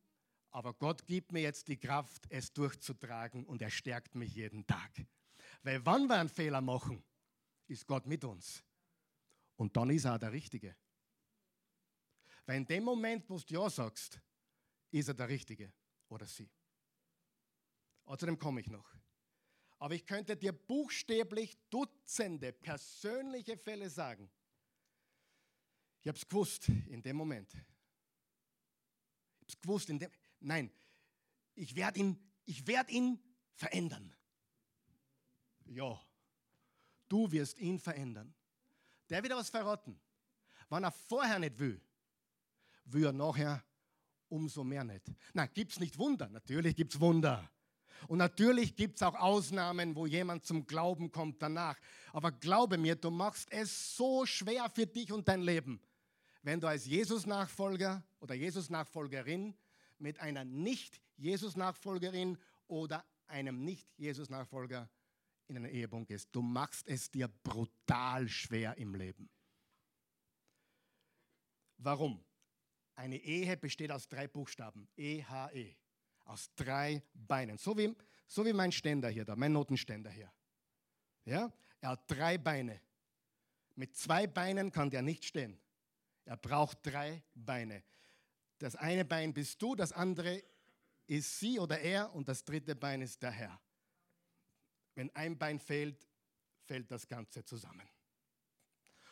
[0.50, 4.91] aber Gott gibt mir jetzt die Kraft, es durchzutragen und er stärkt mich jeden Tag.
[5.62, 7.04] Weil wann wir einen Fehler machen,
[7.67, 8.63] ist Gott mit uns.
[9.58, 10.76] Und dann ist er der Richtige.
[12.46, 14.20] Weil in dem Moment, wo du Ja sagst,
[14.92, 15.74] ist er der Richtige
[16.10, 16.50] oder sie.
[18.06, 18.88] Außerdem komme ich noch.
[19.80, 24.30] Aber ich könnte dir buchstäblich Dutzende persönliche Fälle sagen.
[26.02, 27.52] Ich habe es gewusst in dem Moment.
[29.42, 29.90] hab's gewusst.
[29.90, 30.72] In dem, nein,
[31.56, 33.20] ich werde ihn, ich werd ihn
[33.54, 34.16] verändern.
[35.66, 36.00] Ja,
[37.10, 38.34] du wirst ihn verändern.
[39.10, 40.00] Der wird was verraten.
[40.70, 41.82] Wenn er vorher nicht will,
[42.86, 43.63] will er nachher
[44.30, 45.12] umso mehr nicht.
[45.34, 46.30] Na, gibt es nicht Wunder?
[46.30, 47.50] Natürlich gibt es Wunder.
[48.08, 51.80] Und natürlich gibt es auch Ausnahmen, wo jemand zum Glauben kommt danach.
[52.13, 55.82] Aber glaube mir, du machst es so schwer für dich und dein Leben,
[56.43, 59.56] wenn du als Jesus-Nachfolger oder Jesus-Nachfolgerin
[59.98, 64.89] mit einer Nicht-Jesus-Nachfolgerin oder einem Nicht-Jesus-Nachfolger
[65.48, 66.30] in eine Ehebund gehst.
[66.32, 69.30] Du machst es dir brutal schwer im Leben.
[71.78, 72.24] Warum?
[72.96, 74.88] Eine Ehe besteht aus drei Buchstaben.
[74.96, 75.72] E-H-E.
[75.72, 75.76] -E.
[76.26, 77.58] Aus drei Beinen.
[77.58, 77.96] So wie,
[78.28, 80.32] so wie mein Ständer hier da, mein Notenständer hier.
[81.26, 81.52] Ja?
[81.82, 82.82] Er hat drei Beine.
[83.76, 85.60] Mit zwei Beinen kann der nicht stehen.
[86.24, 87.84] Er braucht drei Beine.
[88.58, 90.44] Das eine Bein bist du, das andere
[91.08, 93.62] ist sie oder er und das dritte Bein ist der Herr.
[94.96, 96.08] Wenn ein Bein fehlt,
[96.64, 97.88] fällt das Ganze zusammen.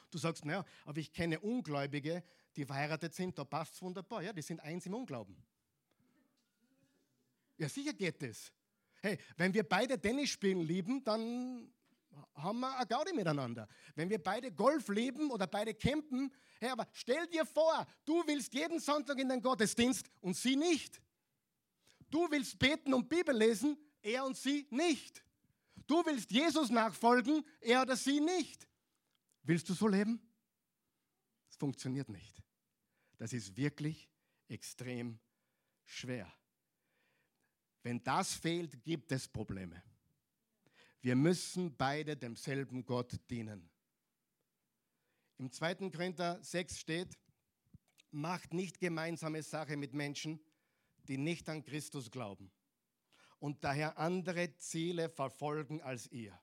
[0.10, 2.24] Du sagst, naja, aber ich kenne Ungläubige,
[2.56, 4.22] die verheiratet sind, da passt es wunderbar.
[4.22, 5.36] Ja, die sind eins im Unglauben.
[7.58, 8.52] Ja, sicher geht es.
[9.02, 11.74] Hey, wenn wir beide Tennis spielen lieben, dann
[12.36, 13.68] haben wir eine Gaudi miteinander.
[13.96, 18.54] Wenn wir beide Golf lieben oder beide campen, hey, aber stell dir vor, du willst
[18.54, 21.02] jeden Sonntag in den Gottesdienst und sie nicht.
[22.10, 25.24] Du willst beten und Bibel lesen, er und sie nicht.
[25.88, 28.68] Du willst Jesus nachfolgen, er oder sie nicht.
[29.44, 30.22] Willst du so leben?
[31.50, 32.43] Es funktioniert nicht.
[33.24, 34.10] Das ist wirklich
[34.50, 35.18] extrem
[35.86, 36.30] schwer.
[37.82, 39.82] Wenn das fehlt, gibt es Probleme.
[41.00, 43.70] Wir müssen beide demselben Gott dienen.
[45.38, 45.90] Im 2.
[45.90, 47.18] Korinther 6 steht,
[48.12, 50.42] macht nicht gemeinsame Sache mit Menschen,
[51.08, 52.52] die nicht an Christus glauben
[53.40, 56.38] und daher andere Ziele verfolgen als ihr.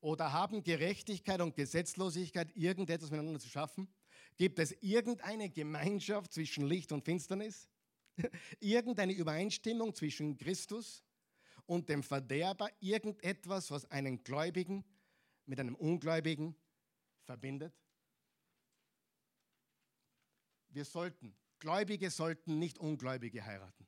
[0.00, 3.92] Oder haben Gerechtigkeit und Gesetzlosigkeit irgendetwas miteinander zu schaffen?
[4.40, 7.68] Gibt es irgendeine Gemeinschaft zwischen Licht und Finsternis?
[8.58, 11.04] Irgendeine Übereinstimmung zwischen Christus
[11.66, 12.70] und dem Verderber?
[12.80, 14.82] Irgendetwas, was einen Gläubigen
[15.44, 16.56] mit einem Ungläubigen
[17.24, 17.78] verbindet?
[20.70, 23.86] Wir sollten, Gläubige sollten nicht Ungläubige heiraten.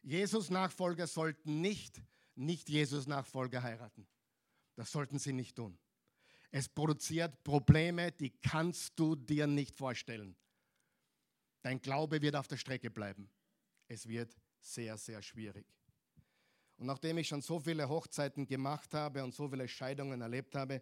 [0.00, 2.00] Jesus-Nachfolger sollten nicht
[2.34, 4.06] Nicht-Jesus-Nachfolger heiraten.
[4.74, 5.78] Das sollten sie nicht tun.
[6.56, 10.36] Es produziert Probleme, die kannst du dir nicht vorstellen.
[11.62, 13.28] Dein Glaube wird auf der Strecke bleiben.
[13.88, 15.66] Es wird sehr, sehr schwierig.
[16.76, 20.80] Und nachdem ich schon so viele Hochzeiten gemacht habe und so viele Scheidungen erlebt habe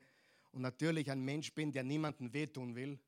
[0.50, 3.00] und natürlich ein Mensch bin, der niemandem wehtun will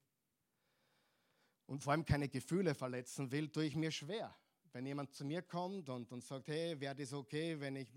[1.66, 4.34] und vor allem keine Gefühle verletzen will, tue ich mir schwer
[4.72, 7.92] wenn jemand zu mir kommt und, und sagt, hey, wäre das okay, wenn ich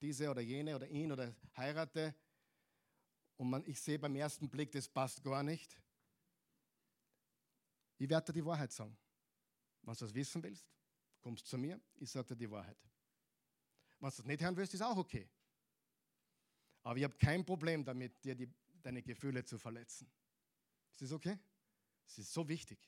[0.00, 2.14] diese oder jene oder ihn oder heirate
[3.40, 5.80] und man, ich sehe beim ersten Blick, das passt gar nicht,
[7.96, 8.94] ich werde dir die Wahrheit sagen.
[9.80, 10.68] Wenn du das wissen willst,
[11.22, 12.76] kommst zu mir, ich sage dir die Wahrheit.
[13.98, 15.26] Wenn du das nicht hören willst, ist auch okay.
[16.82, 20.12] Aber ich habe kein Problem damit, dir die, deine Gefühle zu verletzen.
[20.92, 21.38] Ist das okay?
[22.06, 22.78] Es ist so wichtig.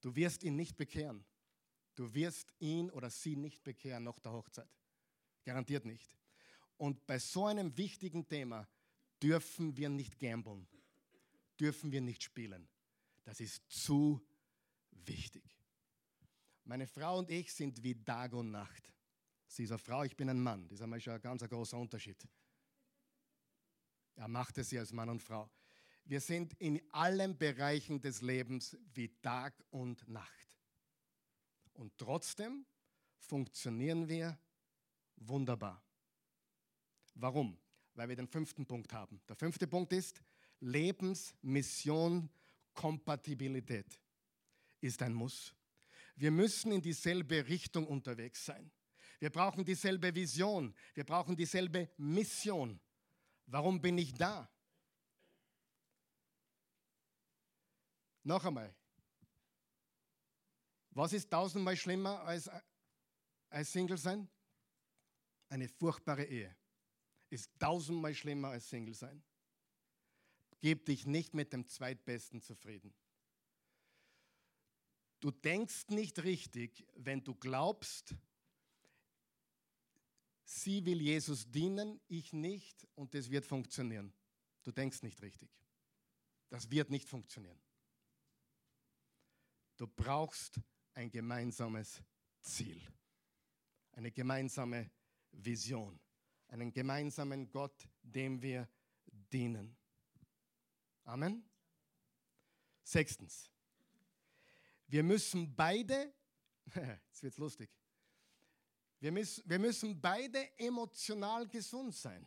[0.00, 1.24] Du wirst ihn nicht bekehren.
[1.94, 4.70] Du wirst ihn oder sie nicht bekehren nach der Hochzeit.
[5.44, 6.16] Garantiert nicht.
[6.78, 8.66] Und bei so einem wichtigen Thema
[9.22, 10.66] dürfen wir nicht gamblen,
[11.58, 12.68] dürfen wir nicht spielen.
[13.24, 14.20] Das ist zu
[14.90, 15.58] wichtig.
[16.64, 18.92] Meine Frau und ich sind wie Tag und Nacht.
[19.46, 20.68] Sie ist eine Frau, ich bin ein Mann.
[20.68, 22.28] Das ist einmal schon ein ganz großer Unterschied.
[24.14, 25.50] Er macht es als Mann und Frau.
[26.04, 30.58] Wir sind in allen Bereichen des Lebens wie Tag und Nacht.
[31.72, 32.66] Und trotzdem
[33.18, 34.38] funktionieren wir
[35.16, 35.82] wunderbar.
[37.14, 37.58] Warum?
[38.00, 39.20] Weil wir den fünften Punkt haben.
[39.28, 40.22] Der fünfte Punkt ist
[40.60, 42.30] Lebensmission,
[42.72, 44.00] Kompatibilität
[44.80, 45.54] ist ein Muss.
[46.16, 48.70] Wir müssen in dieselbe Richtung unterwegs sein.
[49.18, 50.74] Wir brauchen dieselbe Vision.
[50.94, 52.80] Wir brauchen dieselbe Mission.
[53.44, 54.50] Warum bin ich da?
[58.22, 58.74] Noch einmal,
[60.92, 62.50] was ist tausendmal schlimmer als,
[63.50, 64.26] als Single sein?
[65.50, 66.56] Eine furchtbare Ehe
[67.30, 69.22] ist tausendmal schlimmer als Single sein.
[70.60, 72.92] Gib dich nicht mit dem Zweitbesten zufrieden.
[75.20, 78.14] Du denkst nicht richtig, wenn du glaubst,
[80.44, 84.12] sie will Jesus dienen, ich nicht und es wird funktionieren.
[84.62, 85.50] Du denkst nicht richtig.
[86.48, 87.60] Das wird nicht funktionieren.
[89.76, 90.60] Du brauchst
[90.94, 92.02] ein gemeinsames
[92.40, 92.82] Ziel,
[93.92, 94.90] eine gemeinsame
[95.32, 95.98] Vision,
[96.50, 98.68] einen gemeinsamen Gott, dem wir
[99.32, 99.76] dienen.
[101.04, 101.44] Amen.
[102.82, 103.50] Sechstens,
[104.88, 106.12] wir müssen beide,
[106.74, 107.70] jetzt wird es lustig,
[108.98, 112.26] wir müssen, wir müssen beide emotional gesund sein.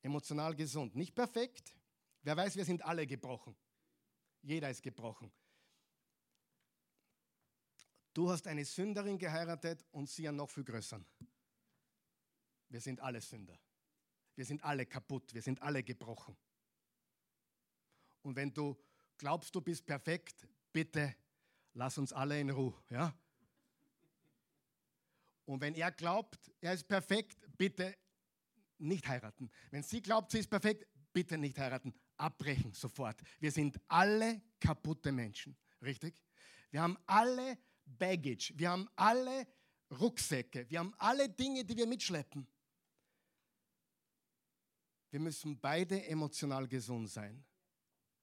[0.00, 1.76] Emotional gesund, nicht perfekt.
[2.22, 3.54] Wer weiß, wir sind alle gebrochen.
[4.42, 5.30] Jeder ist gebrochen.
[8.12, 11.06] Du hast eine Sünderin geheiratet und sie einen noch viel größeren.
[12.72, 13.58] Wir sind alle Sünder.
[14.34, 15.34] Wir sind alle kaputt.
[15.34, 16.34] Wir sind alle gebrochen.
[18.22, 18.76] Und wenn du
[19.18, 21.14] glaubst, du bist perfekt, bitte
[21.74, 22.74] lass uns alle in Ruhe.
[22.88, 23.14] Ja?
[25.44, 27.94] Und wenn er glaubt, er ist perfekt, bitte
[28.78, 29.50] nicht heiraten.
[29.70, 31.92] Wenn sie glaubt, sie ist perfekt, bitte nicht heiraten.
[32.16, 33.20] Abbrechen sofort.
[33.38, 35.54] Wir sind alle kaputte Menschen.
[35.82, 36.14] Richtig?
[36.70, 38.54] Wir haben alle Baggage.
[38.56, 39.46] Wir haben alle
[39.90, 40.70] Rucksäcke.
[40.70, 42.46] Wir haben alle Dinge, die wir mitschleppen.
[45.12, 47.44] Wir müssen beide emotional gesund sein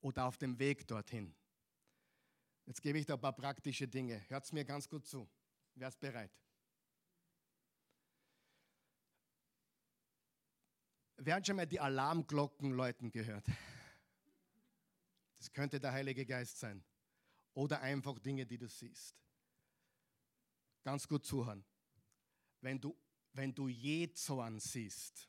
[0.02, 1.36] oder auf dem Weg dorthin.
[2.66, 4.28] Jetzt gebe ich da ein paar praktische Dinge.
[4.28, 5.30] Hört es mir ganz gut zu.
[5.76, 6.32] Wer ist bereit?
[11.18, 13.46] Wer hat schon mal die Alarmglocken läuten gehört?
[15.38, 16.84] Das könnte der Heilige Geist sein.
[17.54, 19.16] Oder einfach Dinge, die du siehst.
[20.84, 21.64] Ganz gut zuhören.
[22.62, 22.98] Wenn du,
[23.34, 25.29] wenn du Jezorn siehst,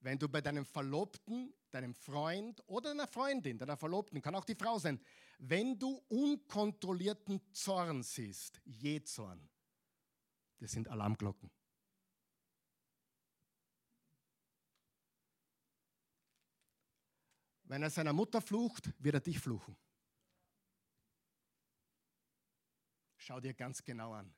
[0.00, 4.54] wenn du bei deinem Verlobten, deinem Freund oder deiner Freundin, deiner Verlobten, kann auch die
[4.54, 5.00] Frau sein,
[5.38, 9.48] wenn du unkontrollierten Zorn siehst, Jezorn,
[10.58, 11.50] das sind Alarmglocken.
[17.64, 19.76] Wenn er seiner Mutter flucht, wird er dich fluchen.
[23.16, 24.32] Schau dir ganz genau an,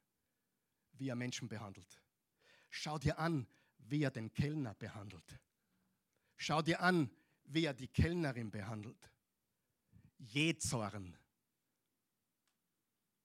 [0.92, 2.02] wie er Menschen behandelt.
[2.70, 5.38] Schau dir an, wie er den Kellner behandelt.
[6.38, 7.10] Schau dir an,
[7.44, 9.10] wie er die Kellnerin behandelt.
[10.18, 11.16] Jezorn.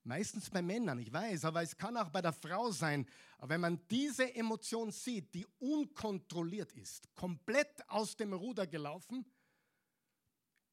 [0.04, 3.08] Meistens bei Männern, ich weiß, aber es kann auch bei der Frau sein.
[3.38, 9.26] Aber wenn man diese Emotion sieht, die unkontrolliert ist, komplett aus dem Ruder gelaufen,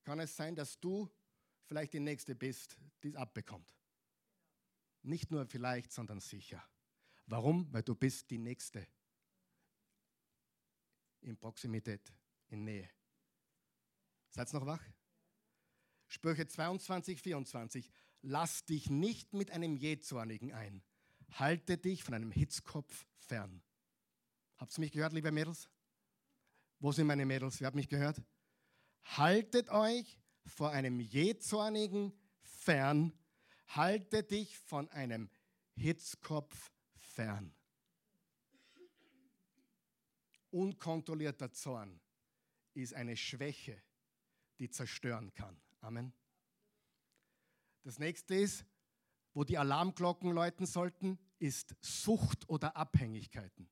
[0.02, 1.08] kann es sein, dass du
[1.66, 3.68] vielleicht die Nächste bist, die es abbekommt.
[5.02, 6.66] Nicht nur vielleicht, sondern sicher.
[7.26, 7.72] Warum?
[7.72, 8.86] Weil du bist die Nächste
[11.20, 12.12] in Proximität
[12.50, 12.88] in Nähe.
[14.30, 14.82] Seid noch wach?
[16.08, 17.90] Sprüche 22, 24.
[18.22, 20.82] Lass dich nicht mit einem Jezornigen ein.
[21.32, 23.62] Halte dich von einem Hitzkopf fern.
[24.56, 25.68] Habt ihr mich gehört, liebe Mädels?
[26.80, 27.60] Wo sind meine Mädels?
[27.60, 28.20] Wer hat mich gehört?
[29.04, 33.12] Haltet euch vor einem Jezornigen fern.
[33.68, 35.30] Halte dich von einem
[35.76, 37.54] Hitzkopf fern.
[40.50, 42.00] Unkontrollierter Zorn
[42.74, 43.82] ist eine Schwäche,
[44.58, 45.60] die zerstören kann.
[45.80, 46.12] Amen.
[47.82, 48.64] Das nächste ist,
[49.32, 53.70] wo die Alarmglocken läuten sollten, ist Sucht oder Abhängigkeiten.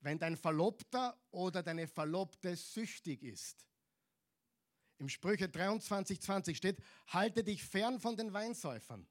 [0.00, 3.66] Wenn dein Verlobter oder deine Verlobte süchtig ist,
[4.98, 9.06] im Sprüche 23, 20 steht, halte dich fern von den Weinsäufern.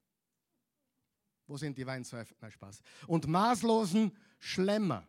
[1.47, 2.35] Wo sind die Weinsäufer?
[2.41, 2.81] Na Spaß.
[3.07, 5.07] Und maßlosen Schlemmer.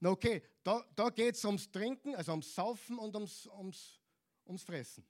[0.00, 4.00] Na okay, da, da geht es ums Trinken, also ums Saufen und ums, ums,
[4.46, 5.06] ums Fressen.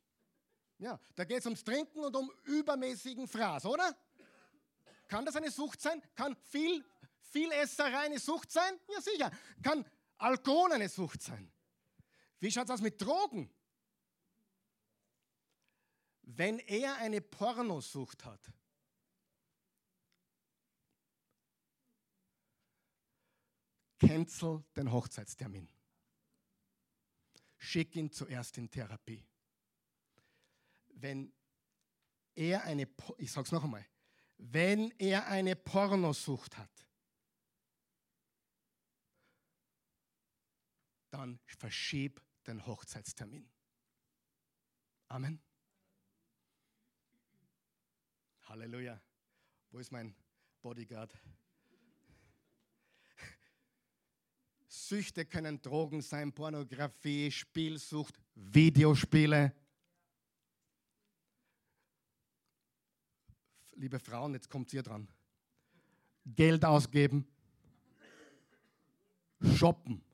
[0.78, 3.96] Ja, da geht es ums Trinken und um übermäßigen Fraß, oder?
[5.06, 6.02] Kann das eine Sucht sein?
[6.14, 6.84] Kann viel,
[7.20, 8.78] viel Esserei eine Sucht sein?
[8.92, 9.30] Ja, sicher.
[9.62, 9.84] Kann
[10.18, 11.52] Alkohol eine Sucht sein?
[12.40, 13.50] Wie schaut es aus mit Drogen?
[16.22, 18.40] Wenn er eine Pornosucht hat,
[24.00, 25.70] cancel den Hochzeitstermin.
[27.58, 29.24] Schick ihn zuerst in Therapie.
[30.88, 31.32] Wenn
[32.34, 32.88] er eine,
[33.18, 33.86] ich sage es noch einmal,
[34.38, 36.88] wenn er eine Pornosucht hat,
[41.10, 43.50] dann verschieb den Hochzeitstermin.
[45.08, 45.42] Amen.
[48.42, 49.00] Halleluja.
[49.70, 50.14] Wo ist mein
[50.62, 51.12] Bodyguard?
[54.72, 59.52] Süchte können Drogen sein, Pornografie, Spielsucht, Videospiele.
[63.72, 65.08] Liebe Frauen, jetzt kommt ihr dran.
[66.24, 67.26] Geld ausgeben,
[69.56, 70.04] shoppen.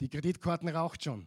[0.00, 1.26] Die Kreditkarten raucht schon.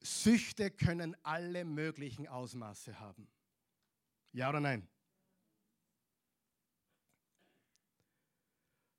[0.00, 3.26] Süchte können alle möglichen Ausmaße haben.
[4.32, 4.86] Ja oder nein?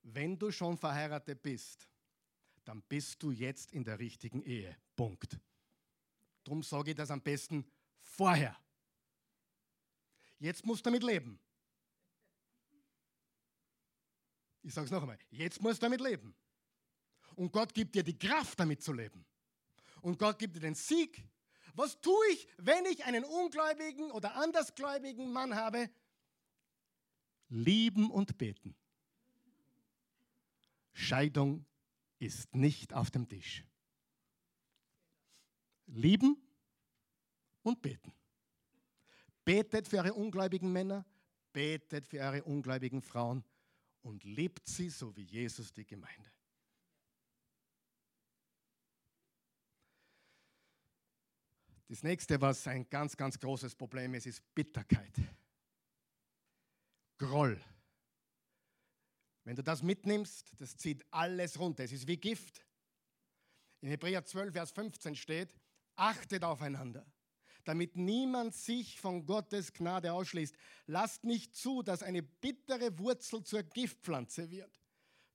[0.09, 1.85] Wenn du schon verheiratet bist,
[2.63, 4.77] dann bist du jetzt in der richtigen Ehe.
[4.95, 5.37] Punkt.
[6.45, 8.57] Darum sage ich das am besten vorher.
[10.39, 11.37] Jetzt musst du damit leben.
[14.63, 15.19] Ich sage es noch einmal.
[15.29, 16.33] Jetzt musst du damit leben.
[17.35, 19.25] Und Gott gibt dir die Kraft, damit zu leben.
[20.01, 21.21] Und Gott gibt dir den Sieg.
[21.73, 25.89] Was tue ich, wenn ich einen ungläubigen oder andersgläubigen Mann habe?
[27.49, 28.73] Lieben und beten.
[30.97, 31.63] Scheidung
[32.17, 33.63] ist nicht auf dem Tisch.
[35.85, 36.35] Lieben
[37.61, 38.11] und beten.
[39.45, 41.05] Betet für eure ungläubigen Männer,
[41.53, 43.43] betet für eure ungläubigen Frauen
[44.01, 46.31] und liebt sie so wie Jesus die Gemeinde.
[51.87, 55.13] Das nächste, was ein ganz, ganz großes Problem ist, ist Bitterkeit.
[57.17, 57.61] Groll.
[59.47, 61.85] Wenn du das mitnimmst, das zieht alles runter.
[61.85, 62.65] Es ist wie Gift.
[63.79, 65.55] In Hebräer 12, Vers 15 steht,
[65.95, 67.05] achtet aufeinander,
[67.63, 70.53] damit niemand sich von Gottes Gnade ausschließt.
[70.87, 74.81] Lasst nicht zu, dass eine bittere Wurzel zur Giftpflanze wird,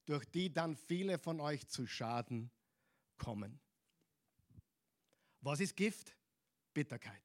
[0.04, 2.50] durch die dann viele von euch zu Schaden
[3.16, 3.62] kommen.
[5.40, 6.14] Was ist Gift?
[6.74, 7.22] Bitterkeit.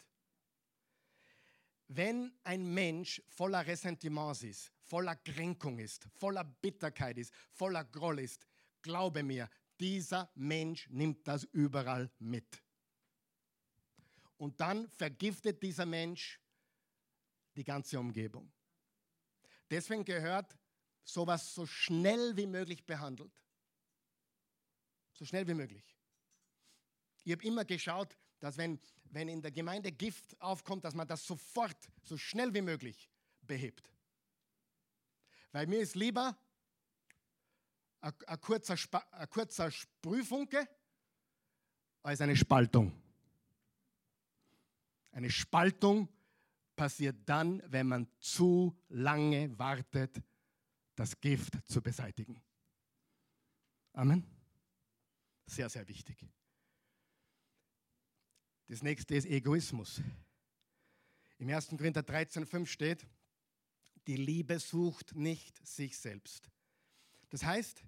[1.87, 8.45] Wenn ein Mensch voller Ressentiments ist, voller Kränkung ist, voller Bitterkeit ist, voller Groll ist,
[8.81, 12.61] glaube mir, dieser Mensch nimmt das überall mit.
[14.37, 16.39] Und dann vergiftet dieser Mensch
[17.55, 18.51] die ganze Umgebung.
[19.69, 20.57] Deswegen gehört
[21.03, 23.33] sowas so schnell wie möglich behandelt.
[25.13, 25.95] So schnell wie möglich.
[27.23, 28.79] Ich habe immer geschaut, dass wenn,
[29.11, 33.09] wenn in der Gemeinde Gift aufkommt, dass man das sofort, so schnell wie möglich
[33.41, 33.91] behebt.
[35.51, 36.37] Weil mir ist lieber
[38.01, 38.75] ein, kurzer,
[39.29, 40.67] kurzer Sprühfunke
[42.03, 42.91] als eine Spaltung.
[45.11, 46.07] Eine Spaltung
[46.75, 50.21] passiert dann, wenn man zu lange wartet,
[50.95, 52.41] das Gift zu beseitigen.
[53.93, 54.23] Amen.
[55.47, 56.17] Sehr, sehr wichtig.
[58.69, 60.01] Das nächste ist Egoismus.
[61.37, 61.69] Im 1.
[61.69, 63.07] Korinther 13,5 steht,
[64.07, 66.49] die Liebe sucht nicht sich selbst.
[67.29, 67.81] Das heißt,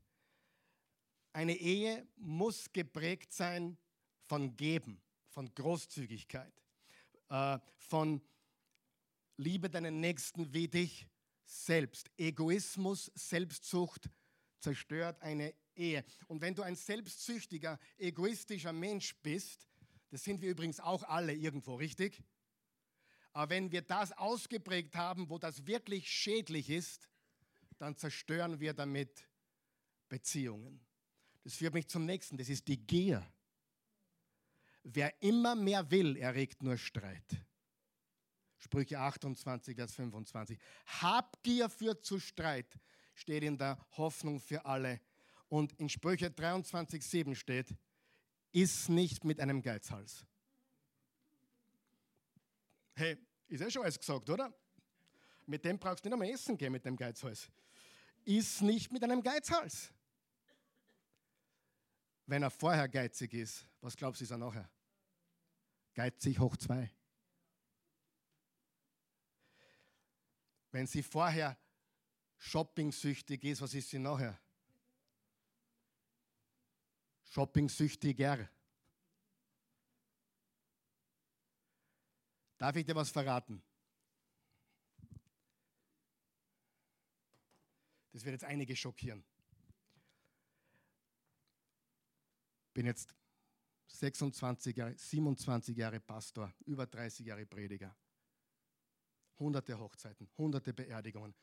[1.33, 3.77] eine Ehe muss geprägt sein
[4.23, 6.53] von Geben, von Großzügigkeit,
[7.27, 8.21] äh, von
[9.35, 11.07] Liebe deinen Nächsten wie dich
[11.43, 12.09] selbst.
[12.17, 14.09] Egoismus, Selbstsucht
[14.59, 16.05] zerstört eine Ehe.
[16.27, 19.68] Und wenn du ein selbstsüchtiger, egoistischer Mensch bist,
[20.09, 22.23] das sind wir übrigens auch alle irgendwo, richtig?
[23.31, 27.09] Aber wenn wir das ausgeprägt haben, wo das wirklich schädlich ist,
[27.77, 29.27] dann zerstören wir damit
[30.09, 30.81] Beziehungen.
[31.43, 33.25] Das führt mich zum nächsten, das ist die Gier.
[34.83, 37.45] Wer immer mehr will, erregt nur Streit.
[38.57, 40.59] Sprüche 28, Vers 25.
[41.01, 42.79] Habgier führt zu Streit,
[43.13, 44.99] steht in der Hoffnung für alle.
[45.47, 47.73] Und in Sprüche 23, 7 steht,
[48.51, 50.25] iss nicht mit einem Geizhals.
[52.95, 54.53] Hey, ist ja schon alles gesagt, oder?
[55.45, 57.49] Mit dem brauchst du nicht mehr essen gehen, mit dem Geizhals.
[58.25, 59.91] Iss nicht mit einem Geizhals.
[62.25, 64.69] Wenn er vorher geizig ist, was glaubst du, ist er nachher?
[65.95, 66.91] Geizig hoch zwei.
[70.71, 71.57] Wenn sie vorher
[72.37, 74.39] shopping-süchtig ist, was ist sie nachher?
[77.29, 78.49] Shopping-süchtiger.
[82.57, 83.63] Darf ich dir was verraten?
[88.11, 89.23] Das wird jetzt einige schockieren.
[92.73, 93.15] Bin jetzt
[93.87, 97.95] 26 Jahre, 27 Jahre Pastor, über 30 Jahre Prediger.
[99.37, 101.33] Hunderte Hochzeiten, hunderte Beerdigungen,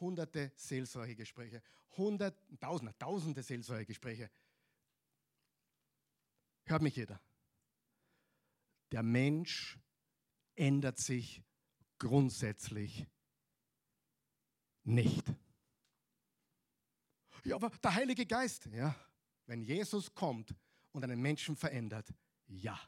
[0.00, 1.62] hunderte Seelsorgegespräche,
[1.96, 4.30] hundert, tausende, tausende Seelsorgegespräche.
[6.64, 7.20] Hört mich jeder.
[8.92, 9.78] Der Mensch
[10.54, 11.42] ändert sich
[11.98, 13.06] grundsätzlich
[14.84, 15.24] nicht.
[17.44, 18.94] Ja, aber der Heilige Geist, ja,
[19.46, 20.54] wenn Jesus kommt
[20.92, 22.12] und einen Menschen verändert,
[22.46, 22.78] ja.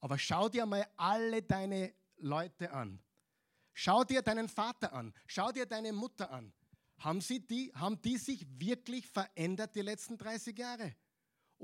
[0.00, 3.02] Aber schau dir mal alle deine Leute an.
[3.72, 5.12] Schau dir deinen Vater an.
[5.26, 6.52] Schau dir deine Mutter an.
[6.98, 10.94] Haben, sie die, haben die sich wirklich verändert die letzten 30 Jahre?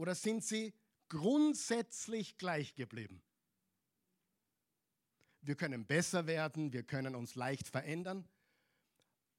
[0.00, 0.72] Oder sind sie
[1.10, 3.22] grundsätzlich gleich geblieben.
[5.42, 8.26] Wir können besser werden, wir können uns leicht verändern,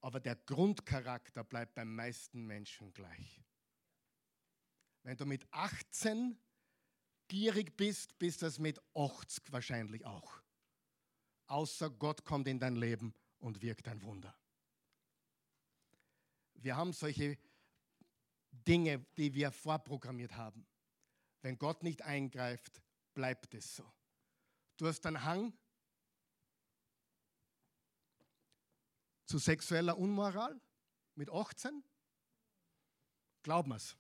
[0.02, 3.44] aber der Grundcharakter bleibt beim meisten Menschen gleich.
[5.02, 6.38] Wenn du mit 18
[7.28, 10.44] gierig bist, bist du es mit 80 wahrscheinlich auch.
[11.48, 14.38] Außer Gott kommt in dein Leben und wirkt ein Wunder.
[16.54, 17.40] Wir haben solche
[18.52, 20.68] Dinge, die wir vorprogrammiert haben.
[21.42, 22.82] Wenn Gott nicht eingreift,
[23.14, 23.92] bleibt es so.
[24.78, 25.54] Du hast einen Hang
[29.26, 30.60] zu sexueller Unmoral
[31.16, 31.84] mit 18?
[33.44, 33.98] Glaub mir's.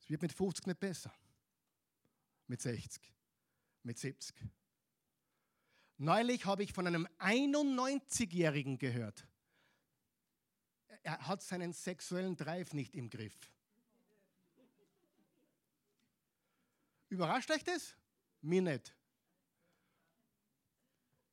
[0.00, 1.12] Es wird mit 50 nicht besser.
[2.46, 3.12] Mit 60.
[3.82, 4.34] Mit 70.
[5.98, 9.26] Neulich habe ich von einem 91-Jährigen gehört.
[11.02, 13.36] Er hat seinen sexuellen Drive nicht im Griff.
[17.08, 17.94] Überrascht euch das?
[18.40, 18.94] Mir nicht.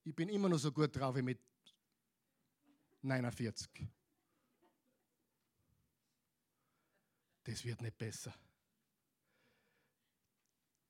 [0.04, 1.40] Ich bin immer noch so gut drauf wie mit
[3.02, 3.88] 49.
[7.44, 8.34] Das wird nicht besser.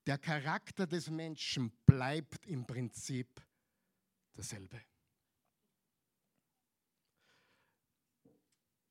[0.05, 3.41] Der Charakter des Menschen bleibt im Prinzip
[4.33, 4.81] dasselbe.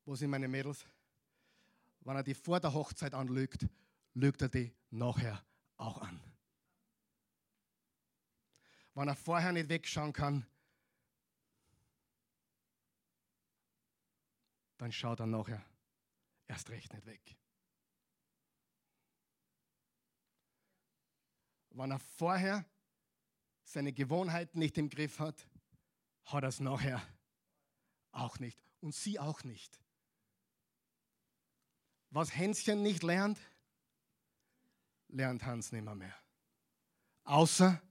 [0.09, 0.87] Wo sind meine Mädels?
[1.99, 3.67] Wenn er die vor der Hochzeit anlügt,
[4.15, 5.45] lügt er die nachher
[5.77, 6.19] auch an.
[8.95, 10.47] Wenn er vorher nicht wegschauen kann,
[14.79, 15.63] dann schaut er nachher
[16.47, 17.37] erst recht nicht weg.
[21.69, 22.65] Wenn er vorher
[23.63, 25.47] seine Gewohnheiten nicht im Griff hat,
[26.25, 26.99] hat er es nachher
[28.11, 28.59] auch nicht.
[28.81, 29.79] Und sie auch nicht.
[32.11, 33.39] Was Hänschen nicht lernt,
[35.09, 36.15] lernt Hans nimmer mehr.
[37.23, 37.81] Außer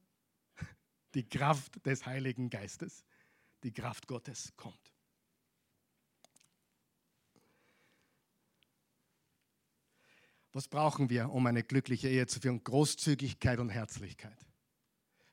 [1.14, 3.04] die Kraft des Heiligen Geistes,
[3.62, 4.92] die Kraft Gottes kommt.
[10.52, 12.64] Was brauchen wir, um eine glückliche Ehe zu führen?
[12.64, 14.38] Großzügigkeit und Herzlichkeit.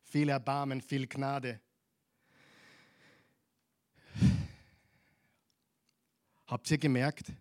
[0.04, 1.60] Viel Erbarmen, viel Gnade.
[6.46, 7.32] Habt ihr gemerkt,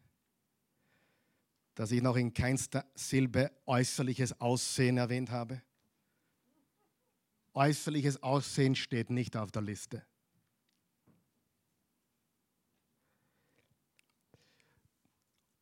[1.74, 5.62] dass ich noch in keinster Silbe äußerliches Aussehen erwähnt habe?
[7.52, 10.04] Äußerliches Aussehen steht nicht auf der Liste.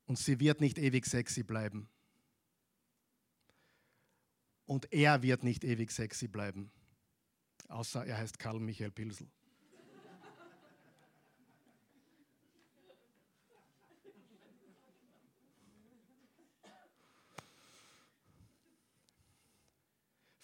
[0.06, 1.88] Und sie wird nicht ewig sexy bleiben.
[4.66, 6.70] Und er wird nicht ewig sexy bleiben.
[7.68, 9.28] Außer er heißt Karl Michael Pilsel.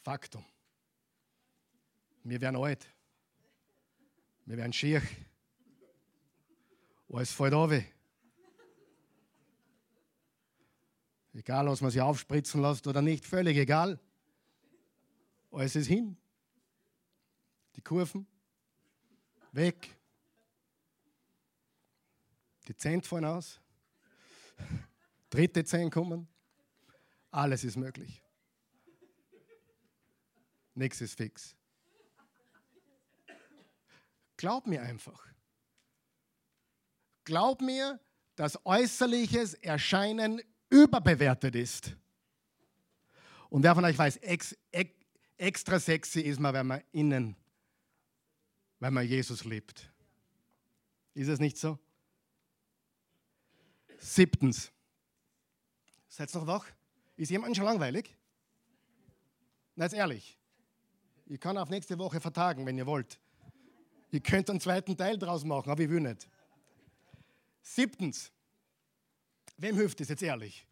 [0.09, 0.43] Faktum.
[2.25, 2.87] Wir werden alt.
[4.47, 5.03] Wir werden schier.
[7.13, 7.85] Alles fällt runter.
[11.35, 14.01] Egal, was man sich aufspritzen lässt oder nicht, völlig egal.
[15.51, 16.17] Alles ist hin.
[17.77, 18.27] Die Kurven
[19.53, 19.95] weg.
[22.67, 23.61] Die Zehn fallen aus.
[25.29, 26.27] Dritte Zehn kommen.
[27.31, 28.23] Alles ist möglich.
[30.79, 31.57] Nichts ist fix.
[34.37, 35.26] Glaub mir einfach.
[37.24, 37.99] Glaub mir,
[38.37, 41.97] dass äußerliches Erscheinen überbewertet ist.
[43.51, 44.93] Und wer von euch weiß, ex, ex,
[45.37, 47.35] extra sexy ist man, wenn man innen,
[48.79, 49.93] wenn man Jesus liebt.
[51.14, 51.76] Ist es nicht so?
[53.99, 54.70] Siebtens.
[56.07, 56.66] Seid noch wach?
[57.16, 58.16] Ist jemand schon langweilig?
[59.74, 60.38] Na, jetzt ehrlich.
[61.31, 63.20] Ich kann auf nächste Woche vertagen, wenn ihr wollt.
[64.11, 66.26] Ihr könnt einen zweiten Teil draus machen, aber ich will nicht.
[67.61, 68.33] Siebtens.
[69.59, 70.66] Wem hilft es jetzt ehrlich?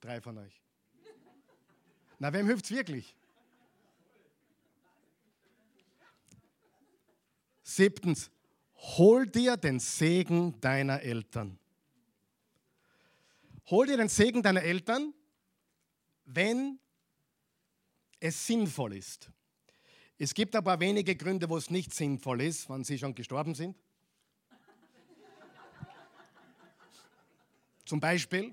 [0.00, 0.62] Drei von euch.
[2.20, 3.16] Na, wem hilft es wirklich?
[7.64, 8.30] Siebtens,
[8.76, 11.58] hol dir den Segen deiner Eltern.
[13.70, 15.12] Hol dir den Segen deiner Eltern,
[16.24, 16.78] wenn
[18.20, 19.30] es sinnvoll ist.
[20.20, 23.76] Es gibt paar wenige Gründe, wo es nicht sinnvoll ist, wenn sie schon gestorben sind.
[27.84, 28.52] Zum Beispiel.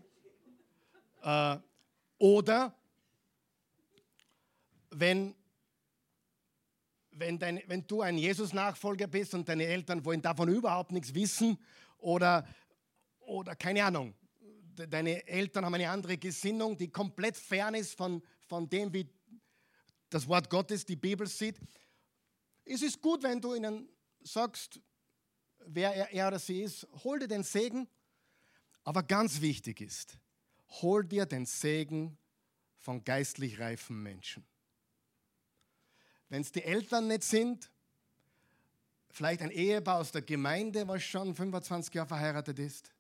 [1.24, 1.58] Äh,
[2.20, 2.76] oder
[4.92, 5.34] wenn
[7.18, 11.58] wenn, dein, wenn du ein Jesus-Nachfolger bist und deine Eltern wollen davon überhaupt nichts wissen
[11.98, 12.48] oder,
[13.22, 14.14] oder keine Ahnung,
[14.76, 19.08] deine Eltern haben eine andere Gesinnung, die komplett fern ist von, von dem, wie
[20.10, 21.60] das Wort Gottes, die Bibel sieht.
[22.64, 23.90] Es ist gut, wenn du ihnen
[24.22, 24.80] sagst,
[25.66, 27.88] wer er, er oder sie ist, hol dir den Segen.
[28.84, 30.18] Aber ganz wichtig ist,
[30.82, 32.18] hol dir den Segen
[32.78, 34.46] von geistlich reifen Menschen.
[36.30, 37.72] Wenn es die Eltern nicht sind,
[39.10, 42.94] vielleicht ein Ehepaar aus der Gemeinde, was schon 25 Jahre verheiratet ist.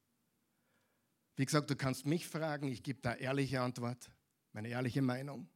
[1.35, 4.09] Wie gesagt, du kannst mich fragen, ich gebe da ehrliche Antwort,
[4.53, 5.49] meine ehrliche Meinung.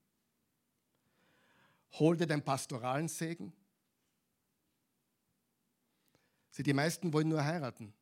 [1.93, 3.53] Hol dir den pastoralen Segen.
[6.51, 7.93] Sie, die meisten wollen nur heiraten,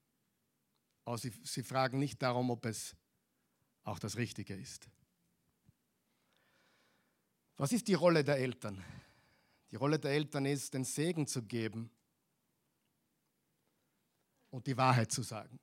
[1.06, 2.96] aber sie, sie fragen nicht darum, ob es
[3.84, 4.90] auch das Richtige ist.
[7.58, 8.84] Was ist die Rolle der Eltern?
[9.72, 11.90] Die Rolle der Eltern ist, den Segen zu geben
[14.50, 15.60] und die Wahrheit zu sagen.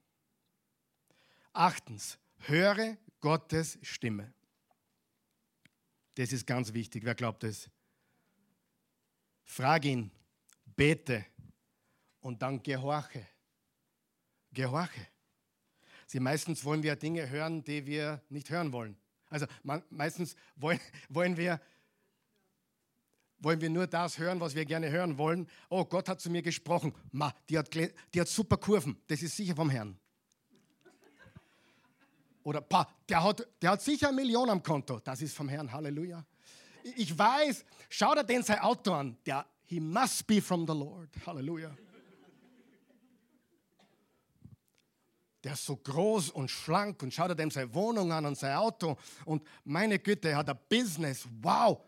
[1.53, 4.35] Achtens, höre Gottes Stimme.
[6.17, 7.05] Das ist ganz wichtig.
[7.05, 7.71] Wer glaubt es?
[9.45, 10.11] Frag ihn,
[10.77, 11.25] bete
[12.21, 13.27] und dann gehorche.
[14.53, 15.07] Gehorche.
[16.07, 18.97] Sie meistens wollen wir Dinge hören, die wir nicht hören wollen.
[19.29, 19.47] Also
[19.91, 21.61] meistens wollen, wollen wir
[23.39, 25.47] wollen wir nur das hören, was wir gerne hören wollen.
[25.69, 26.95] Oh, Gott hat zu mir gesprochen.
[27.13, 28.97] Ma, die hat, die hat super Kurven.
[29.07, 29.99] Das ist sicher vom Herrn.
[32.43, 34.99] Oder, pa, der hat, der hat sicher eine Million am Konto.
[35.01, 35.71] Das ist vom Herrn.
[35.71, 36.25] Halleluja.
[36.97, 39.17] Ich weiß, schau dir den sein Auto an.
[39.27, 41.11] Der, he must be from the Lord.
[41.27, 41.75] Halleluja.
[45.43, 48.57] Der ist so groß und schlank und schau dir dem seine Wohnung an und sein
[48.57, 48.97] Auto.
[49.25, 51.27] Und meine Güte, er hat ein Business.
[51.43, 51.81] Wow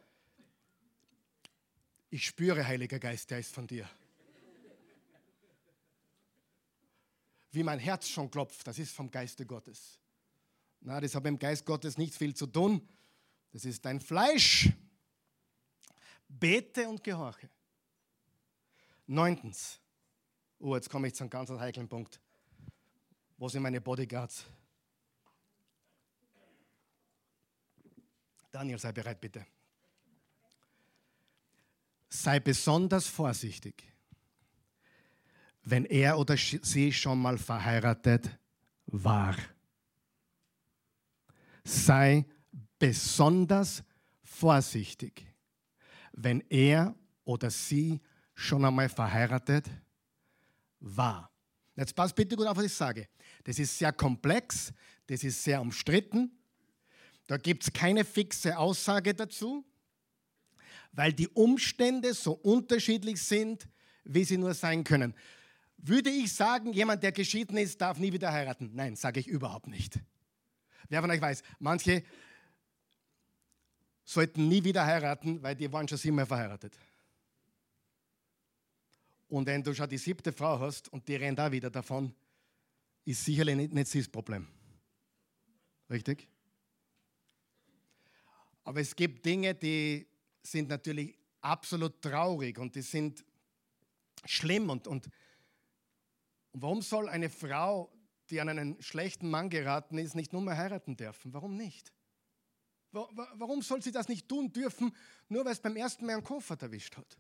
[2.16, 3.88] ich spüre, Heiliger Geist, der ist von dir.
[7.53, 9.99] Wie mein Herz schon klopft, das ist vom Geiste Gottes.
[10.80, 12.86] Na, das hat mit dem Geist Gottes nicht viel zu tun.
[13.53, 14.70] Das ist dein Fleisch.
[16.39, 17.49] Bete und gehorche.
[19.07, 19.80] Neuntens.
[20.59, 22.20] Oh, jetzt komme ich zu einem ganz heiklen Punkt.
[23.37, 24.47] Wo sind meine Bodyguards?
[28.51, 29.47] Daniel, sei bereit, bitte
[32.09, 33.93] sei besonders vorsichtig,
[35.62, 38.39] wenn er oder sie schon mal verheiratet
[38.87, 39.37] war.
[41.64, 42.24] Sei
[42.78, 43.82] besonders
[44.22, 45.26] vorsichtig,
[46.17, 46.95] wenn er
[47.25, 48.01] oder sie
[48.35, 49.71] schon einmal verheiratet
[50.81, 51.31] war.
[51.77, 53.09] Jetzt passt bitte gut auf, was ich sage.
[53.45, 54.73] Das ist sehr komplex,
[55.07, 56.33] das ist sehr umstritten.
[57.29, 59.64] Da gibt es keine fixe Aussage dazu
[60.97, 63.69] weil die Umstände so unterschiedlich sind,
[64.05, 65.14] wie sie nur sein können.
[65.77, 68.71] Würde ich sagen, jemand, der geschieden ist, darf nie wieder heiraten?
[68.73, 70.01] Nein, sage ich überhaupt nicht.
[70.89, 72.03] Wer von euch weiß, manche
[74.07, 76.78] sollten nie wieder heiraten, weil die waren schon siebenmal verheiratet.
[79.28, 82.14] Und wenn du schon die siebte Frau hast und die rennt da wieder davon,
[83.04, 84.46] ist sicherlich nicht, nicht das Problem.
[85.90, 86.28] Richtig?
[88.62, 90.07] Aber es gibt Dinge, die
[90.42, 93.24] sind natürlich absolut traurig und die sind
[94.24, 94.70] schlimm.
[94.70, 95.09] Und, und,
[96.52, 97.92] und warum soll eine Frau,
[98.30, 101.32] die an einen schlechten Mann geraten ist, nicht nur mehr heiraten dürfen?
[101.32, 101.92] Warum nicht?
[102.97, 104.94] Warum soll sie das nicht tun dürfen,
[105.28, 107.18] nur weil es beim ersten Mal einen Koffer erwischt hat?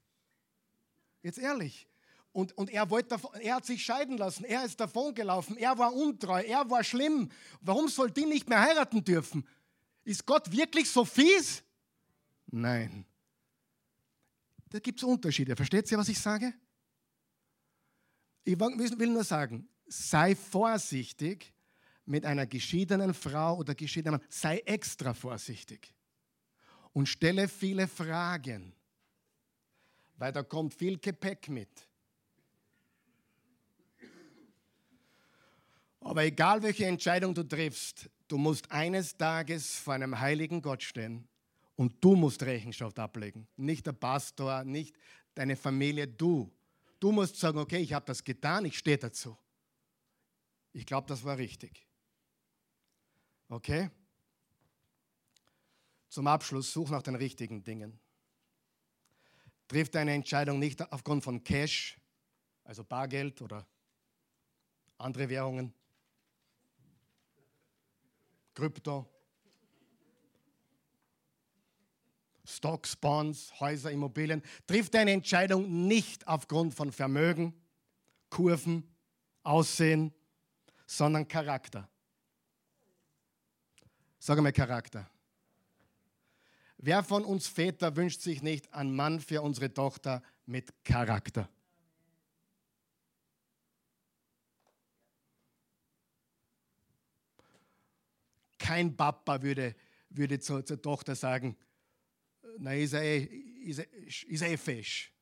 [1.22, 1.86] Jetzt ehrlich.
[2.32, 6.42] Und, und er, wollte, er hat sich scheiden lassen, er ist davongelaufen, er war untreu,
[6.42, 7.30] er war schlimm.
[7.62, 9.46] Warum soll die nicht mehr heiraten dürfen?
[10.04, 11.62] Ist Gott wirklich so fies?
[12.46, 13.06] Nein.
[14.68, 15.56] Da gibt es Unterschiede.
[15.56, 16.52] Versteht ihr, was ich sage?
[18.44, 21.55] Ich will nur sagen, sei vorsichtig
[22.06, 24.28] mit einer geschiedenen Frau oder geschiedenen Mann.
[24.30, 25.92] Sei extra vorsichtig
[26.92, 28.72] und stelle viele Fragen,
[30.16, 31.68] weil da kommt viel Gepäck mit.
[36.00, 41.26] Aber egal welche Entscheidung du triffst, du musst eines Tages vor einem heiligen Gott stehen
[41.74, 43.48] und du musst Rechenschaft ablegen.
[43.56, 44.96] Nicht der Pastor, nicht
[45.34, 46.50] deine Familie, du.
[47.00, 49.36] Du musst sagen, okay, ich habe das getan, ich stehe dazu.
[50.72, 51.85] Ich glaube, das war richtig.
[53.48, 53.90] Okay?
[56.08, 57.98] Zum Abschluss, such nach den richtigen Dingen.
[59.68, 61.98] Triff deine Entscheidung nicht aufgrund von Cash,
[62.64, 63.66] also Bargeld oder
[64.98, 65.74] andere Währungen,
[68.54, 69.06] Krypto.
[72.48, 77.52] Stocks, Bonds, Häuser, Immobilien, trifft eine Entscheidung nicht aufgrund von Vermögen,
[78.30, 78.88] Kurven,
[79.42, 80.14] Aussehen,
[80.86, 81.88] sondern Charakter.
[84.26, 85.08] Sag mal Charakter.
[86.78, 91.48] Wer von uns Väter wünscht sich nicht einen Mann für unsere Tochter mit Charakter?
[98.58, 99.76] Kein Papa würde,
[100.10, 101.56] würde zur, zur Tochter sagen,
[102.58, 105.12] na, ist er eh, ist er, ist er eh fesch.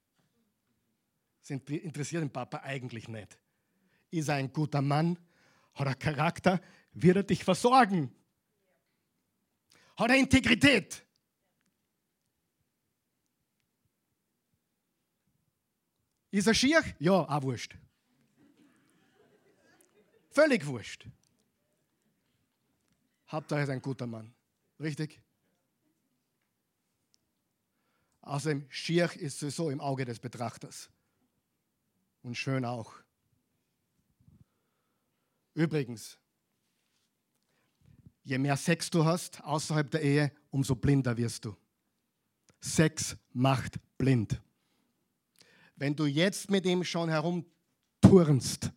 [1.43, 3.39] Das interessiert den Papa eigentlich nicht.
[4.11, 5.19] Ist er ein guter Mann?
[5.75, 6.59] Hat er Charakter?
[6.95, 8.11] Wird er dich versorgen?
[9.97, 11.05] Hat er Integrität?
[16.31, 16.83] Ist er schier?
[16.99, 17.77] Ja, auch wurscht.
[20.31, 21.07] Völlig wurscht.
[23.29, 24.35] Hauptsache ist ein guter Mann.
[24.81, 25.21] Richtig?
[28.23, 30.91] Außerdem, schier ist sowieso im Auge des Betrachters.
[32.23, 32.95] Und schön auch.
[35.53, 36.19] Übrigens,
[38.25, 41.55] je mehr Sex du hast außerhalb der Ehe, umso blinder wirst du.
[42.61, 44.41] Sex macht blind.
[45.77, 48.73] Wenn du jetzt mit ihm schon herumturnst,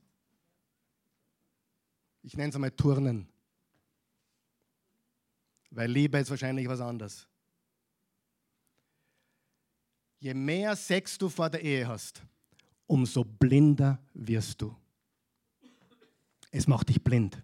[2.21, 3.27] ich nenne es einmal Turnen,
[5.71, 7.25] weil Liebe ist wahrscheinlich was anderes.
[10.19, 12.21] Je mehr Sex du vor der Ehe hast,
[12.87, 14.75] umso blinder wirst du.
[16.51, 17.41] Es macht dich blind.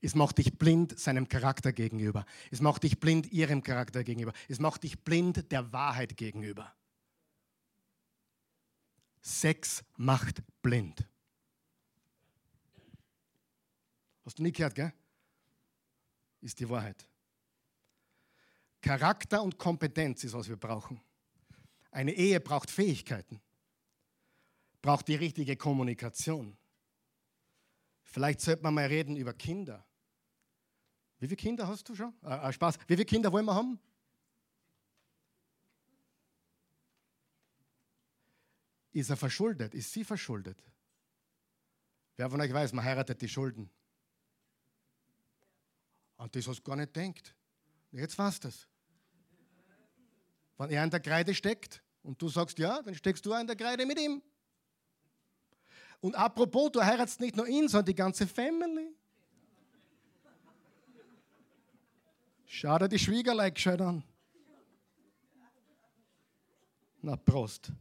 [0.00, 2.24] Es macht dich blind seinem Charakter gegenüber.
[2.50, 4.32] Es macht dich blind ihrem Charakter gegenüber.
[4.48, 6.74] Es macht dich blind der Wahrheit gegenüber.
[9.20, 11.06] Sex macht blind.
[14.24, 14.92] Hast du nie gehört, gell?
[16.40, 17.08] Ist die Wahrheit.
[18.80, 21.00] Charakter und Kompetenz ist, was wir brauchen.
[21.90, 23.40] Eine Ehe braucht Fähigkeiten,
[24.82, 26.56] braucht die richtige Kommunikation.
[28.06, 29.84] Vielleicht sollte man mal reden über Kinder.
[31.18, 32.14] Wie viele Kinder hast du schon?
[32.22, 32.78] Äh, äh Spaß.
[32.86, 33.78] Wie viele Kinder wollen wir haben?
[38.92, 39.74] Ist er verschuldet?
[39.74, 40.62] Ist sie verschuldet?
[42.16, 43.68] Wer von euch weiß, man heiratet die Schulden.
[46.16, 47.34] An das hast du gar nicht denkt.
[47.92, 48.66] Jetzt weißt du es.
[50.56, 53.46] Wenn er in der Kreide steckt und du sagst ja, dann steckst du auch in
[53.46, 54.22] der Kreide mit ihm.
[56.00, 58.94] Und apropos, du heiratst nicht nur ihn, sondern die ganze Family.
[62.44, 64.02] Schau dir die Schwiegerlein gescheit an.
[67.02, 67.72] Na, Prost.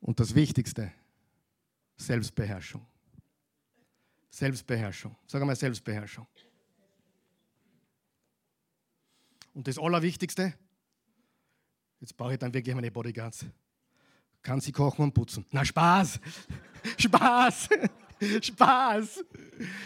[0.00, 0.92] Und das Wichtigste,
[1.96, 2.84] Selbstbeherrschung.
[4.30, 5.16] Selbstbeherrschung.
[5.26, 6.26] Sag mal Selbstbeherrschung.
[9.54, 10.54] Und das Allerwichtigste,
[12.00, 13.46] jetzt brauche ich dann wirklich meine Bodyguards.
[14.42, 15.46] Kann sie kochen und putzen?
[15.50, 16.20] Na, Spaß!
[16.98, 17.68] Spaß!
[18.42, 19.24] Spaß!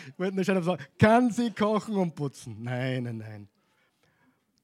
[0.08, 2.62] Ich wollte nur schon sagen, kann sie kochen und putzen?
[2.62, 3.48] Nein, nein, nein.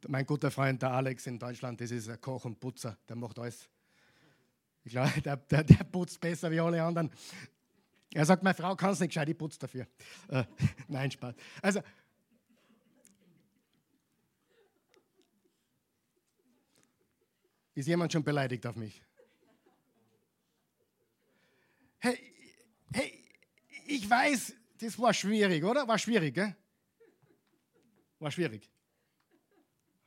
[0.08, 3.38] Mein guter Freund, der Alex in Deutschland, das ist ein Koch und Putzer, der macht
[3.38, 3.68] alles.
[4.84, 7.10] Ich glaube, der, der, der putzt besser wie alle anderen.
[8.14, 9.86] Er sagt, meine Frau kann es nicht gescheit, ich putze dafür.
[10.28, 10.44] Äh,
[10.88, 11.34] nein, Spaß.
[11.62, 11.80] Also,
[17.74, 19.02] ist jemand schon beleidigt auf mich?
[21.98, 22.18] Hey,
[22.92, 23.24] hey,
[23.86, 25.86] ich weiß, das war schwierig, oder?
[25.86, 26.56] War schwierig, gell?
[28.18, 28.70] War schwierig.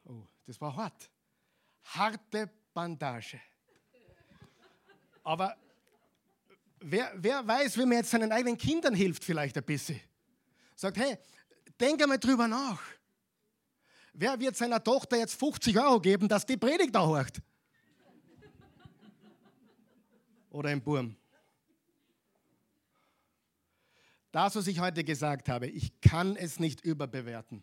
[0.03, 1.09] Oh, das war hart.
[1.83, 3.39] Harte Bandage.
[5.23, 5.55] Aber
[6.79, 9.99] wer, wer weiß, wie man jetzt seinen eigenen Kindern hilft, vielleicht ein bisschen.
[10.75, 11.17] Sagt, hey,
[11.79, 12.81] denk einmal drüber nach.
[14.13, 17.41] Wer wird seiner Tochter jetzt 50 Euro geben, dass die Predigt da hört?
[20.55, 21.17] Oder im Burm.
[24.31, 27.61] Das, was ich heute gesagt habe, ich kann es nicht überbewerten.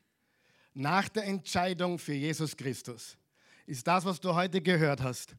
[0.74, 3.16] Nach der Entscheidung für Jesus Christus
[3.66, 5.34] ist das, was du heute gehört hast,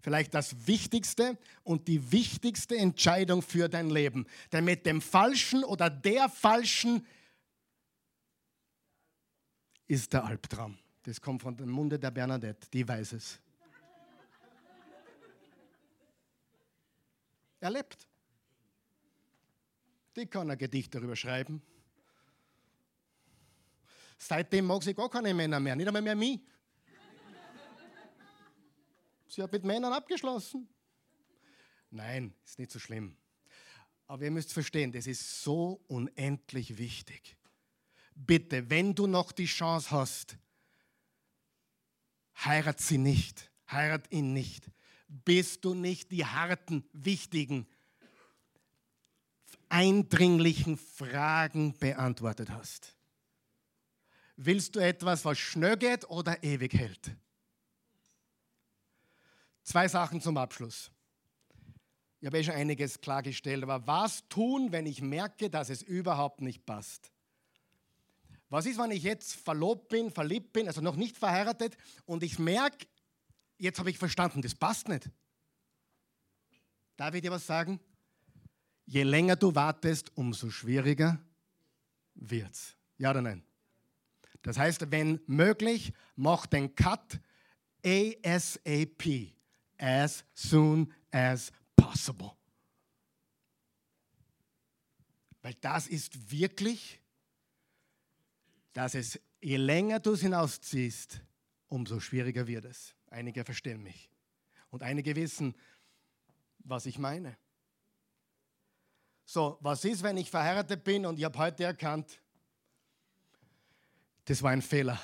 [0.00, 4.26] vielleicht das Wichtigste und die wichtigste Entscheidung für dein Leben.
[4.50, 7.06] Denn mit dem Falschen oder der Falschen
[9.86, 10.76] ist der Albtraum.
[11.04, 13.38] Das kommt von dem Munde der Bernadette, die weiß es.
[17.66, 18.06] Er lebt.
[20.14, 21.60] Die kann ein Gedicht darüber schreiben.
[24.16, 26.38] Seitdem mag sie gar keine Männer mehr, nicht einmal mehr mich.
[29.26, 30.68] Sie hat mit Männern abgeschlossen.
[31.90, 33.16] Nein, ist nicht so schlimm.
[34.06, 37.36] Aber ihr müsst verstehen, das ist so unendlich wichtig.
[38.14, 40.36] Bitte, wenn du noch die Chance hast,
[42.44, 44.70] heirat sie nicht, heirat ihn nicht.
[45.08, 47.66] Bis du nicht die harten, wichtigen,
[49.68, 52.94] eindringlichen Fragen beantwortet hast.
[54.36, 57.16] Willst du etwas, was schnell geht oder ewig hält?
[59.62, 60.90] Zwei Sachen zum Abschluss.
[62.20, 66.40] Ich habe eh schon einiges klargestellt, aber was tun, wenn ich merke, dass es überhaupt
[66.40, 67.10] nicht passt?
[68.48, 72.38] Was ist, wenn ich jetzt verlobt bin, verliebt bin, also noch nicht verheiratet und ich
[72.38, 72.86] merke,
[73.58, 75.10] jetzt habe ich verstanden, das passt nicht.
[76.96, 77.80] Darf ich dir was sagen?
[78.86, 81.20] Je länger du wartest, umso schwieriger
[82.14, 82.76] wird's.
[82.98, 83.42] Ja oder nein?
[84.42, 87.20] Das heißt, wenn möglich, mach den Cut
[87.84, 89.34] ASAP.
[89.78, 92.32] As soon as possible.
[95.42, 97.00] Weil das ist wirklich,
[98.72, 101.20] dass es, je länger du es hinausziehst,
[101.68, 102.95] umso schwieriger wird es.
[103.08, 104.10] Einige verstehen mich.
[104.70, 105.54] Und einige wissen,
[106.58, 107.36] was ich meine.
[109.24, 112.20] So, was ist, wenn ich verheiratet bin und ich habe heute erkannt,
[114.24, 115.00] das war ein Fehler.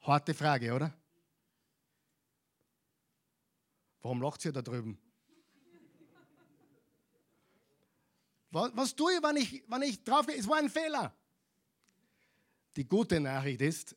[0.00, 0.94] Harte Frage, oder?
[4.02, 4.98] Warum lacht ihr da drüben?
[8.50, 10.36] Was, was tue ich, wenn ich, wenn ich drauf gehe?
[10.36, 11.14] Es war ein Fehler.
[12.76, 13.96] Die gute Nachricht ist,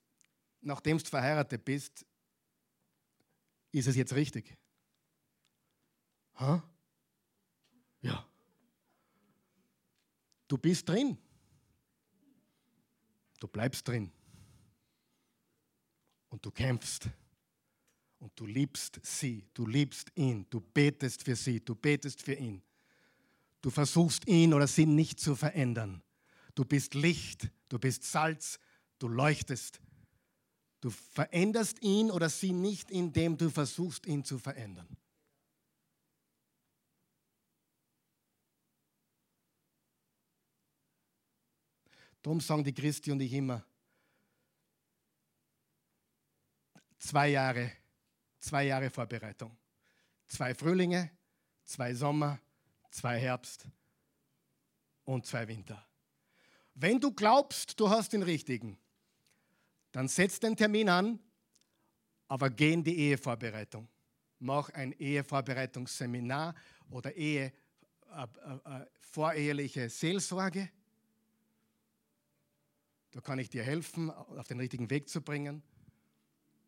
[0.64, 2.06] nachdem du verheiratet bist,
[3.72, 4.58] ist es jetzt richtig.
[6.36, 6.64] Ha?
[8.02, 8.28] Ja.
[10.48, 11.18] Du bist drin.
[13.40, 14.12] Du bleibst drin.
[16.30, 17.10] Und du kämpfst.
[18.20, 22.62] Und du liebst sie, du liebst ihn, du betest für sie, du betest für ihn.
[23.62, 26.02] Du versuchst ihn oder sie nicht zu verändern.
[26.56, 28.60] Du bist Licht, du bist Salz,
[29.00, 29.82] du leuchtest.
[30.84, 34.98] Du veränderst ihn oder sie nicht, indem du versuchst, ihn zu verändern.
[42.22, 43.64] Darum sagen die Christi und ich immer,
[46.98, 47.72] zwei Jahre,
[48.40, 49.58] zwei Jahre Vorbereitung.
[50.28, 51.12] Zwei Frühlinge,
[51.64, 52.42] zwei Sommer,
[52.92, 53.70] zwei Herbst
[55.06, 55.88] und zwei Winter.
[56.74, 58.78] Wenn du glaubst, du hast den richtigen,
[59.94, 61.20] dann setz den Termin an,
[62.28, 63.88] aber geh in die Ehevorbereitung.
[64.40, 66.54] Mach ein Ehevorbereitungsseminar
[66.90, 67.54] oder Ehe,
[68.12, 70.70] äh, äh, äh voreheliche Seelsorge
[73.14, 75.62] da kann ich dir helfen, auf den richtigen Weg zu bringen.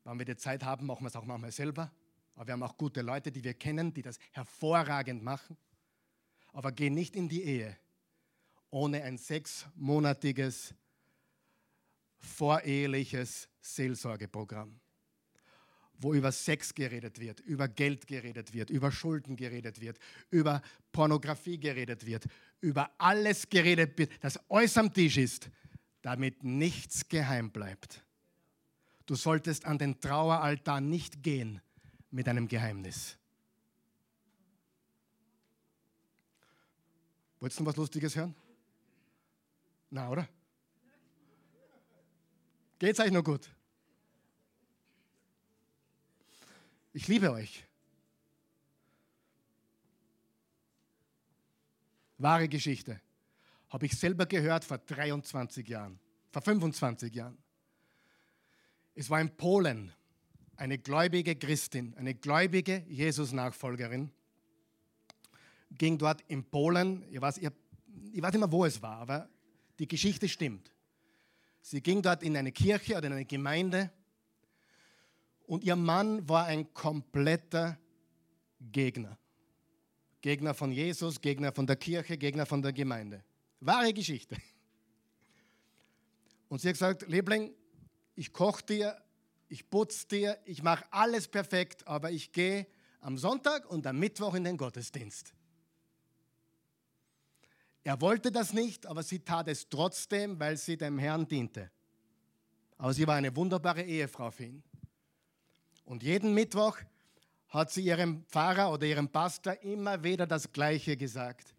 [0.03, 1.91] Wenn wir die Zeit haben, machen wir es auch manchmal selber.
[2.35, 5.57] Aber wir haben auch gute Leute, die wir kennen, die das hervorragend machen.
[6.53, 7.75] Aber geh nicht in die Ehe
[8.69, 10.75] ohne ein sechsmonatiges
[12.25, 14.79] voreheliches Seelsorgeprogramm,
[15.97, 19.99] wo über Sex geredet wird, über Geld geredet wird, über Schulden geredet wird,
[20.29, 20.61] über
[20.91, 22.25] Pornografie geredet wird,
[22.61, 25.49] über alles geredet wird, das alles am Tisch ist,
[26.01, 28.03] damit nichts geheim bleibt.
[29.05, 31.61] Du solltest an den Traueraltar nicht gehen
[32.11, 33.17] mit einem Geheimnis.
[37.39, 38.35] Wolltest du was Lustiges hören?
[39.91, 40.27] Na, oder?
[42.77, 43.49] Geht's euch noch gut?
[46.93, 47.65] Ich liebe euch.
[52.17, 52.99] Wahre Geschichte
[53.69, 55.99] habe ich selber gehört vor 23 Jahren,
[56.31, 57.37] vor 25 Jahren.
[58.93, 59.91] Es war in Polen
[60.55, 64.09] eine gläubige Christin, eine gläubige Jesus-Nachfolgerin,
[65.71, 67.49] ging dort in Polen, ich weiß, ich,
[68.13, 69.29] ich weiß nicht mehr, wo es war, aber
[69.77, 70.71] die Geschichte stimmt.
[71.67, 73.89] Sie ging dort in eine Kirche oder in eine Gemeinde
[75.47, 77.79] und ihr Mann war ein kompletter
[78.59, 79.17] Gegner.
[80.21, 83.23] Gegner von Jesus, Gegner von der Kirche, Gegner von der Gemeinde.
[83.61, 84.37] Wahre Geschichte.
[86.49, 87.51] Und sie hat gesagt, Liebling,
[88.13, 89.03] ich koche dir,
[89.49, 92.67] ich putze dir, ich mache alles perfekt, aber ich gehe
[92.99, 95.34] am Sonntag und am Mittwoch in den Gottesdienst.
[97.85, 101.69] Er wollte das nicht, aber sie tat es trotzdem, weil sie dem Herrn diente.
[102.79, 104.63] Aber sie war eine wunderbare Ehefrau für ihn.
[105.85, 106.79] Und jeden Mittwoch
[107.49, 111.53] hat sie ihrem Pfarrer oder ihrem Pastor immer wieder das Gleiche gesagt.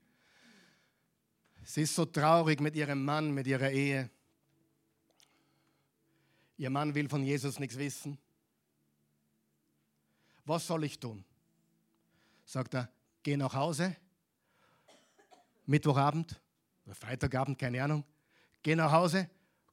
[1.62, 4.10] Sie ist so traurig mit ihrem Mann, mit ihrer Ehe.
[6.56, 8.18] Ihr Mann will von Jesus nichts wissen.
[10.44, 11.24] Was soll ich tun?
[12.44, 12.90] Sagt er,
[13.22, 13.94] geh nach Hause,
[15.66, 16.40] Mittwochabend
[16.84, 18.04] oder Freitagabend, keine Ahnung.
[18.62, 19.28] Geh nach Hause,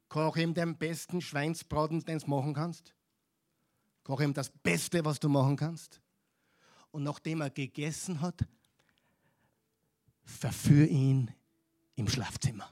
[0.09, 2.93] koch ihm den besten Schweinsbraten, den du machen kannst.
[4.03, 6.01] Koche ihm das Beste, was du machen kannst.
[6.91, 8.45] Und nachdem er gegessen hat,
[10.23, 11.31] verführ ihn
[11.95, 12.69] im Schlafzimmer.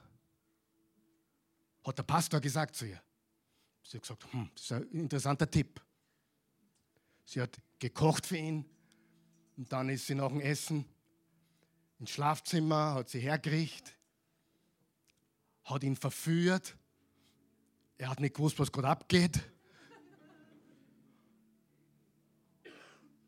[1.84, 3.02] Hat der Pastor gesagt zu ihr.
[3.82, 5.80] Sie hat gesagt, hm, das ist ein interessanter Tipp.
[7.24, 8.64] Sie hat gekocht für ihn
[9.56, 10.84] und dann ist sie nach dem Essen
[12.02, 13.96] ins Schlafzimmer, hat sie hergerichtet,
[15.62, 16.76] hat ihn verführt.
[17.96, 19.40] Er hat nicht gewusst, was gerade abgeht.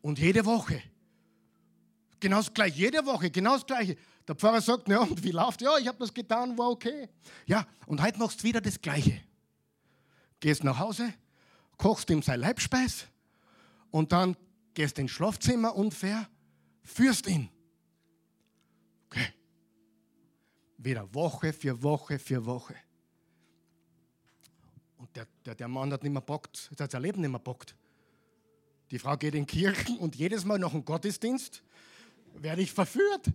[0.01, 0.83] Und jede Woche,
[2.19, 3.95] genau das gleiche, jede Woche, genau das gleiche.
[4.27, 5.61] Der Pfarrer sagt, ja, und wie läuft?
[5.61, 7.07] Ja, ich habe das getan, war okay.
[7.45, 9.21] Ja, und heute machst du wieder das Gleiche.
[10.41, 11.13] Gehst nach Hause,
[11.77, 13.07] kochst ihm sein Leibspeis
[13.89, 14.35] und dann
[14.73, 17.54] gehst ins Schlafzimmer und verführst ihn.
[20.85, 22.75] Wieder Woche für Woche für Woche.
[24.97, 27.75] Und der, der, der Mann hat nicht mehr bockt, hat sein Leben nicht mehr bockt.
[28.91, 31.63] Die Frau geht in Kirchen und jedes Mal nach dem Gottesdienst
[32.35, 33.31] werde ich verführt.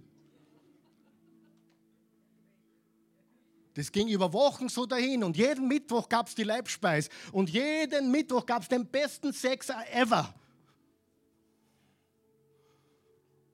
[3.75, 8.13] Das ging über Wochen so dahin und jeden Mittwoch gab es die Leibspeis und jeden
[8.13, 10.33] Mittwoch gab es den besten Sex ever.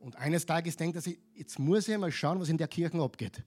[0.00, 3.00] Und eines Tages denkt er sich, jetzt muss ich mal schauen, was in der Kirche
[3.00, 3.42] abgeht.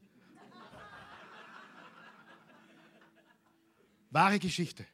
[4.11, 4.85] Wahre Geschichte.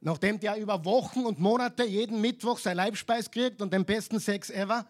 [0.00, 4.48] Nachdem der über Wochen und Monate jeden Mittwoch sein Leibspeis kriegt und den besten Sex
[4.50, 4.88] ever,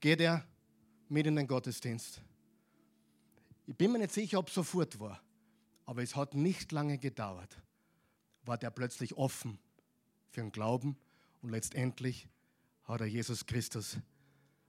[0.00, 0.46] geht er
[1.08, 2.22] mit in den Gottesdienst.
[3.66, 5.22] Ich bin mir nicht sicher, ob es sofort war,
[5.84, 7.58] aber es hat nicht lange gedauert,
[8.44, 9.58] war der plötzlich offen
[10.30, 10.96] für den Glauben
[11.42, 12.28] und letztendlich
[12.84, 13.98] hat er Jesus Christus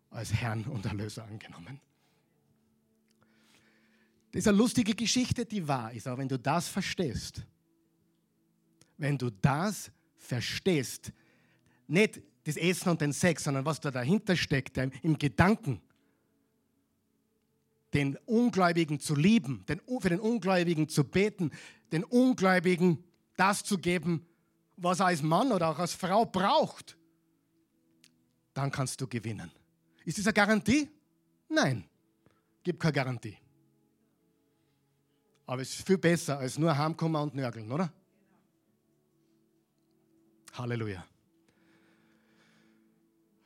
[0.09, 1.79] als Herrn und Erlöser angenommen.
[4.33, 7.43] Das ist eine lustige Geschichte, die wahr ist, aber wenn du das verstehst,
[8.97, 11.13] wenn du das verstehst,
[11.87, 15.83] nicht das Essen und den Sex, sondern was da dahinter steckt, im Gedanken,
[17.93, 21.51] den Ungläubigen zu lieben, den, für den Ungläubigen zu beten,
[21.91, 23.03] den Ungläubigen
[23.35, 24.25] das zu geben,
[24.77, 26.97] was er als Mann oder auch als Frau braucht,
[28.55, 29.51] dann kannst du gewinnen.
[30.05, 30.89] Ist das eine Garantie?
[31.49, 31.83] Nein,
[32.63, 33.37] gibt keine Garantie.
[35.45, 37.91] Aber es ist viel besser als nur heimkommen und nörgeln, oder?
[40.53, 41.05] Halleluja.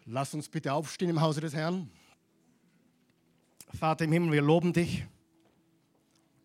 [0.06, 1.90] Lass uns bitte aufstehen im Hause des Herrn.
[3.74, 5.06] Vater im Himmel, wir loben dich.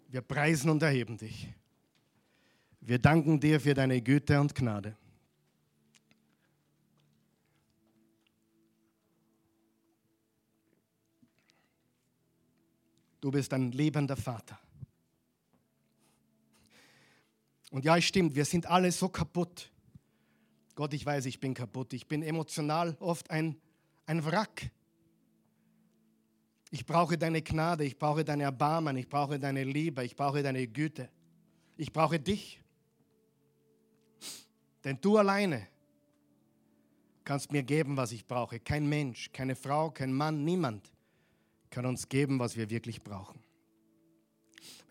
[0.09, 1.48] Wir preisen und erheben dich.
[2.80, 4.96] Wir danken dir für deine Güte und Gnade.
[13.20, 14.59] Du bist ein lebender Vater.
[17.73, 19.73] Und ja, es stimmt, wir sind alle so kaputt.
[20.75, 21.95] Gott, ich weiß, ich bin kaputt.
[21.95, 23.57] Ich bin emotional oft ein,
[24.05, 24.70] ein Wrack.
[26.70, 30.66] Ich brauche deine Gnade, ich brauche deine Erbarmen, ich brauche deine Liebe, ich brauche deine
[30.68, 31.09] Güte.
[31.79, 32.61] Ich brauche dich.
[34.85, 35.66] Denn du alleine
[37.25, 38.61] kannst mir geben, was ich brauche.
[38.61, 40.93] Kein Mensch, keine Frau, kein Mann, niemand
[41.70, 43.43] kann uns geben, was wir wirklich brauchen.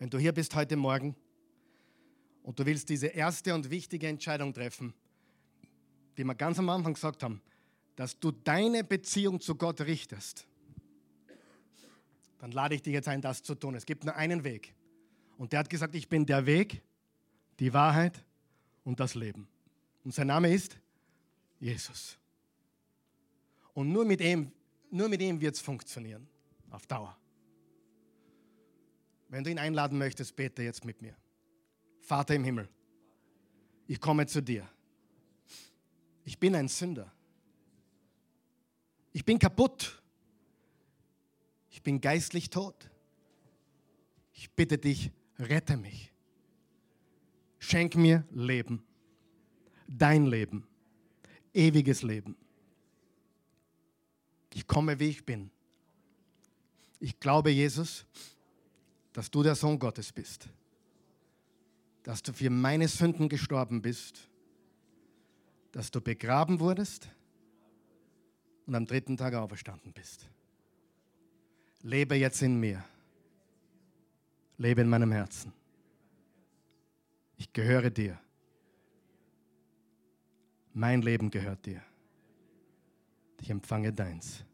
[0.00, 1.14] Wenn du hier bist heute Morgen
[2.42, 4.94] und du willst diese erste und wichtige Entscheidung treffen,
[6.16, 7.40] die wir ganz am Anfang gesagt haben,
[7.96, 10.46] dass du deine Beziehung zu Gott richtest,
[12.38, 13.76] dann lade ich dich jetzt ein, das zu tun.
[13.76, 14.74] Es gibt nur einen Weg.
[15.38, 16.82] Und der hat gesagt, ich bin der Weg,
[17.60, 18.24] die Wahrheit
[18.84, 19.46] und das Leben.
[20.04, 20.76] Und sein Name ist
[21.60, 22.18] Jesus.
[23.74, 24.50] Und nur mit ihm,
[24.90, 26.26] nur mit ihm wird es funktionieren.
[26.70, 27.16] Auf Dauer.
[29.28, 31.14] Wenn du ihn einladen möchtest, bete jetzt mit mir.
[32.02, 32.68] Vater im Himmel,
[33.86, 34.68] ich komme zu dir.
[36.24, 37.12] Ich bin ein Sünder.
[39.12, 40.02] Ich bin kaputt.
[41.70, 42.90] Ich bin geistlich tot.
[44.32, 46.12] Ich bitte dich, rette mich.
[47.58, 48.84] Schenk mir Leben.
[49.86, 50.66] Dein Leben.
[51.54, 52.36] Ewiges Leben.
[54.54, 55.50] Ich komme, wie ich bin.
[56.98, 58.06] Ich glaube, Jesus,
[59.12, 60.48] dass du der Sohn Gottes bist.
[62.02, 64.28] Dass du für meine Sünden gestorben bist
[65.72, 67.08] dass du begraben wurdest
[68.66, 70.28] und am dritten Tag auferstanden bist.
[71.80, 72.84] Lebe jetzt in mir.
[74.58, 75.52] Lebe in meinem Herzen.
[77.36, 78.20] Ich gehöre dir.
[80.74, 81.82] Mein Leben gehört dir.
[83.40, 84.44] Ich empfange deins.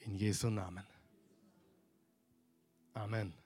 [0.00, 0.84] In Jesu Namen.
[2.92, 3.43] Amen.